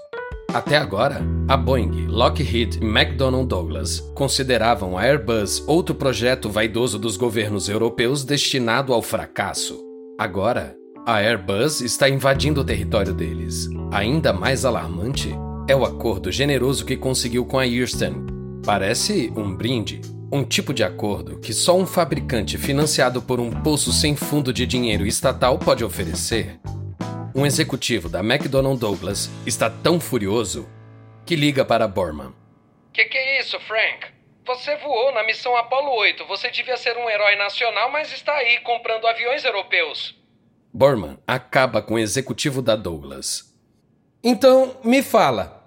Até 0.53 0.77
agora, 0.77 1.23
a 1.49 1.57
Boeing, 1.57 2.07
Lockheed 2.07 2.79
e 2.81 2.85
McDonnell 2.85 3.47
Douglas 3.47 4.01
consideravam 4.15 4.99
a 4.99 5.03
Airbus 5.03 5.63
outro 5.67 5.95
projeto 5.95 6.51
vaidoso 6.51 6.99
dos 6.99 7.17
governos 7.17 7.69
europeus 7.69 8.25
destinado 8.25 8.93
ao 8.93 9.03
fracasso. 9.03 9.81
Agora, 10.19 10.77
a 11.07 11.17
Airbus 11.17 11.81
está 11.81 12.09
invadindo 12.09 12.61
o 12.61 12.65
território 12.65 13.13
deles. 13.13 13.69
Ainda 13.93 14.33
mais 14.33 14.65
alarmante 14.65 15.33
é 15.71 15.77
o 15.77 15.85
acordo 15.85 16.33
generoso 16.33 16.85
que 16.85 16.97
conseguiu 16.97 17.47
com 17.47 17.57
a 17.57 17.65
Eastern. 17.65 18.27
Parece 18.67 19.33
um 19.37 19.55
brinde, 19.55 20.01
um 20.33 20.43
tipo 20.43 20.75
de 20.75 20.83
acordo 20.83 21.39
que 21.39 21.53
só 21.53 21.79
um 21.79 21.87
fabricante 21.87 22.59
financiado 22.59 23.23
por 23.23 23.39
um 23.39 23.53
poço 23.63 23.93
sem 23.93 24.17
fundo 24.17 24.53
de 24.53 24.67
dinheiro 24.67 25.07
estatal 25.07 25.61
pode 25.61 25.85
oferecer. 25.85 26.59
Um 27.37 27.47
executivo 27.47 28.09
da 28.09 28.19
McDonnell 28.19 28.77
Douglas 28.77 29.31
está 29.47 29.71
tão 29.71 30.01
furioso 30.01 30.69
que 31.25 31.37
liga 31.37 31.65
para 31.65 31.87
Borman. 31.87 32.35
Que 32.93 33.05
que 33.05 33.17
é 33.17 33.41
isso, 33.41 33.57
Frank? 33.61 34.09
Você 34.45 34.77
voou 34.79 35.15
na 35.15 35.25
missão 35.25 35.57
Apollo 35.57 35.93
8. 36.01 36.27
Você 36.27 36.51
devia 36.51 36.77
ser 36.77 36.97
um 36.97 37.09
herói 37.09 37.37
nacional, 37.37 37.93
mas 37.93 38.13
está 38.13 38.33
aí 38.33 38.59
comprando 38.65 39.07
aviões 39.07 39.45
europeus. 39.45 40.21
Borman 40.75 41.17
acaba 41.29 41.81
com 41.81 41.95
o 41.95 41.99
executivo 42.01 42.61
da 42.61 42.75
Douglas. 42.75 43.57
Então, 44.21 44.77
me 44.83 45.01
fala. 45.01 45.60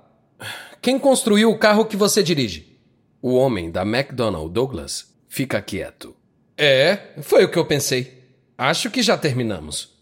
Quem 0.83 0.99
construiu 0.99 1.49
o 1.49 1.57
carro 1.57 1.85
que 1.85 1.95
você 1.95 2.21
dirige? 2.21 2.77
O 3.21 3.35
homem 3.35 3.71
da 3.71 3.83
McDonnell 3.83 4.49
Douglas 4.49 5.15
fica 5.29 5.61
quieto. 5.61 6.13
É, 6.57 7.13
foi 7.21 7.45
o 7.45 7.49
que 7.49 7.57
eu 7.57 7.65
pensei. 7.65 8.21
Acho 8.57 8.91
que 8.91 9.01
já 9.01 9.17
terminamos. 9.17 9.93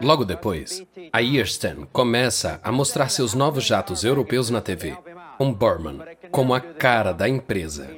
Logo 0.00 0.24
depois, 0.24 0.84
a 1.12 1.20
Eastern 1.20 1.84
começa 1.92 2.60
a 2.62 2.70
mostrar 2.70 3.08
seus 3.08 3.34
novos 3.34 3.64
jatos 3.64 4.04
europeus 4.04 4.50
na 4.50 4.60
TV, 4.60 4.96
com 5.36 5.52
Borman 5.52 5.98
como 6.30 6.54
a 6.54 6.60
cara 6.60 7.10
da 7.10 7.28
empresa. 7.28 7.90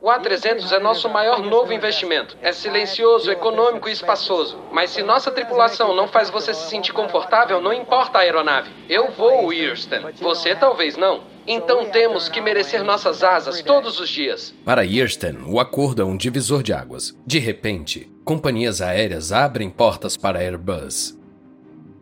O 0.00 0.06
A300 0.06 0.70
é 0.70 0.78
nosso 0.78 1.08
maior 1.08 1.42
novo 1.42 1.72
investimento. 1.72 2.36
É 2.40 2.52
silencioso, 2.52 3.32
econômico 3.32 3.88
e 3.88 3.92
espaçoso. 3.92 4.56
Mas 4.70 4.90
se 4.90 5.02
nossa 5.02 5.28
tripulação 5.28 5.92
não 5.92 6.06
faz 6.06 6.30
você 6.30 6.54
se 6.54 6.70
sentir 6.70 6.92
confortável, 6.92 7.60
não 7.60 7.72
importa 7.72 8.18
a 8.18 8.20
aeronave. 8.20 8.70
Eu 8.88 9.10
vou, 9.10 9.52
Easton. 9.52 10.12
Você 10.20 10.54
talvez 10.54 10.96
não. 10.96 11.24
Então 11.48 11.86
temos 11.86 12.28
que 12.28 12.40
merecer 12.40 12.84
nossas 12.84 13.24
asas 13.24 13.60
todos 13.60 13.98
os 13.98 14.08
dias. 14.08 14.54
Para 14.64 14.86
Easton, 14.86 15.34
o 15.48 15.58
acordo 15.58 16.00
é 16.00 16.04
um 16.04 16.16
divisor 16.16 16.62
de 16.62 16.72
águas. 16.72 17.12
De 17.26 17.40
repente, 17.40 18.08
companhias 18.24 18.80
aéreas 18.80 19.32
abrem 19.32 19.68
portas 19.68 20.16
para 20.16 20.38
Airbus. 20.38 21.18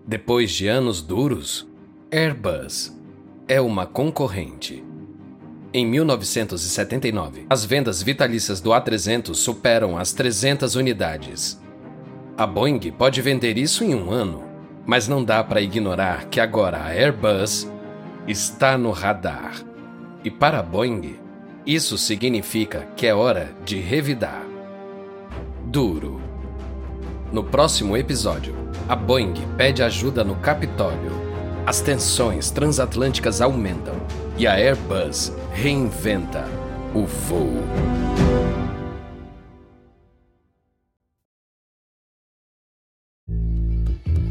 Depois 0.07 0.53
de 0.53 0.69
anos 0.69 1.01
duros, 1.01 1.67
Airbus 2.13 2.95
é 3.49 3.59
uma 3.59 3.87
concorrente. 3.87 4.85
Em 5.77 5.85
1979, 5.85 7.45
as 7.51 7.63
vendas 7.63 8.03
vitalícias 8.03 8.63
do 8.63 8.71
A300 8.71 9.35
superam 9.35 9.99
as 9.99 10.11
300 10.11 10.75
unidades. 10.75 11.61
A 12.35 12.47
Boeing 12.47 12.81
pode 12.93 13.21
vender 13.21 13.59
isso 13.59 13.85
em 13.85 13.95
um 13.95 14.11
ano, 14.11 14.43
mas 14.87 15.07
não 15.07 15.23
dá 15.23 15.45
para 15.45 15.61
ignorar 15.61 16.31
que 16.31 16.41
agora 16.41 16.79
a 16.79 16.87
Airbus 16.95 17.71
está 18.27 18.79
no 18.79 18.91
radar. 18.91 19.53
E 20.25 20.31
para 20.31 20.61
a 20.61 20.63
Boeing, 20.63 21.17
isso 21.67 21.99
significa 21.99 22.89
que 22.97 23.07
é 23.07 23.15
hora 23.15 23.55
de 23.63 23.79
revidar. 23.79 24.47
Duro. 25.63 26.23
No 27.31 27.45
próximo 27.45 27.99
episódio, 27.99 28.55
a 28.89 28.97
Boeing 28.97 29.35
pede 29.59 29.83
ajuda 29.83 30.25
no 30.25 30.37
Capitólio. 30.37 31.13
As 31.67 31.83
tensões 31.83 32.51
transatlânticas 32.51 33.43
aumentam 33.43 33.95
e 34.39 34.47
a 34.47 34.53
Airbus 34.55 35.33
reinventa 35.53 36.45
o 36.95 37.07
voo. 37.07 37.63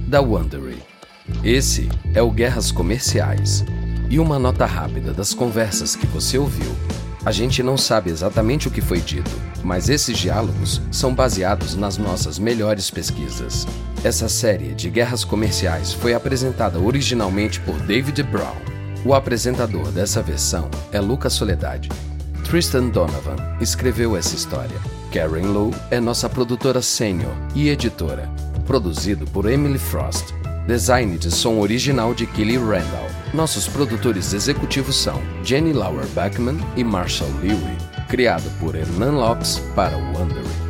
Da 0.08 0.22
Wondery. 0.22 0.82
Esse 1.44 1.90
é 2.14 2.22
o 2.22 2.30
Guerras 2.30 2.72
Comerciais. 2.72 3.66
E 4.10 4.20
uma 4.20 4.38
nota 4.38 4.66
rápida 4.66 5.12
das 5.12 5.34
conversas 5.34 5.96
que 5.96 6.06
você 6.06 6.38
ouviu 6.38 6.72
a 7.26 7.32
gente 7.32 7.64
não 7.64 7.76
sabe 7.76 8.12
exatamente 8.12 8.68
o 8.68 8.72
que 8.72 8.82
foi 8.82 9.02
dito, 9.02 9.32
mas 9.64 9.90
esses 9.90 10.16
diálogos 10.16 10.80
são 10.92 11.12
baseados 11.12 11.76
nas 11.76 11.98
nossas 11.98 12.38
melhores 12.38 12.92
pesquisas. 12.92 13.68
Essa 14.04 14.30
série 14.30 14.76
de 14.76 14.92
guerras 14.92 15.24
comerciais 15.24 15.92
foi 15.92 16.14
apresentada 16.14 16.80
originalmente 16.80 17.60
por 17.62 17.82
David 17.82 18.22
Brown. 18.22 18.75
O 19.06 19.14
apresentador 19.14 19.92
dessa 19.92 20.20
versão 20.20 20.68
é 20.92 21.00
Lucas 21.00 21.34
Soledade. 21.34 21.90
Tristan 22.44 22.88
Donovan 22.88 23.36
escreveu 23.62 24.18
essa 24.18 24.36
história. 24.36 24.76
Karen 25.14 25.46
Lowe 25.46 25.76
é 25.92 26.00
nossa 26.00 26.28
produtora 26.28 26.82
sênior 26.82 27.32
e 27.54 27.70
editora. 27.70 28.28
Produzido 28.66 29.28
por 29.28 29.48
Emily 29.48 29.78
Frost. 29.78 30.34
Design 30.66 31.20
de 31.20 31.30
som 31.30 31.60
original 31.60 32.16
de 32.16 32.26
Kelly 32.26 32.58
Randall. 32.58 33.08
Nossos 33.32 33.68
produtores 33.68 34.34
executivos 34.34 34.96
são 34.96 35.22
Jenny 35.44 35.72
Lauer 35.72 36.08
Beckman 36.08 36.58
e 36.76 36.84
Marshall 36.84 37.30
Lewy. 37.44 37.78
Criado 38.10 38.50
por 38.60 38.76
Hernan 38.76 39.12
Lopes 39.12 39.60
para 39.76 39.96
o 39.96 40.18
Wondery. 40.18 40.65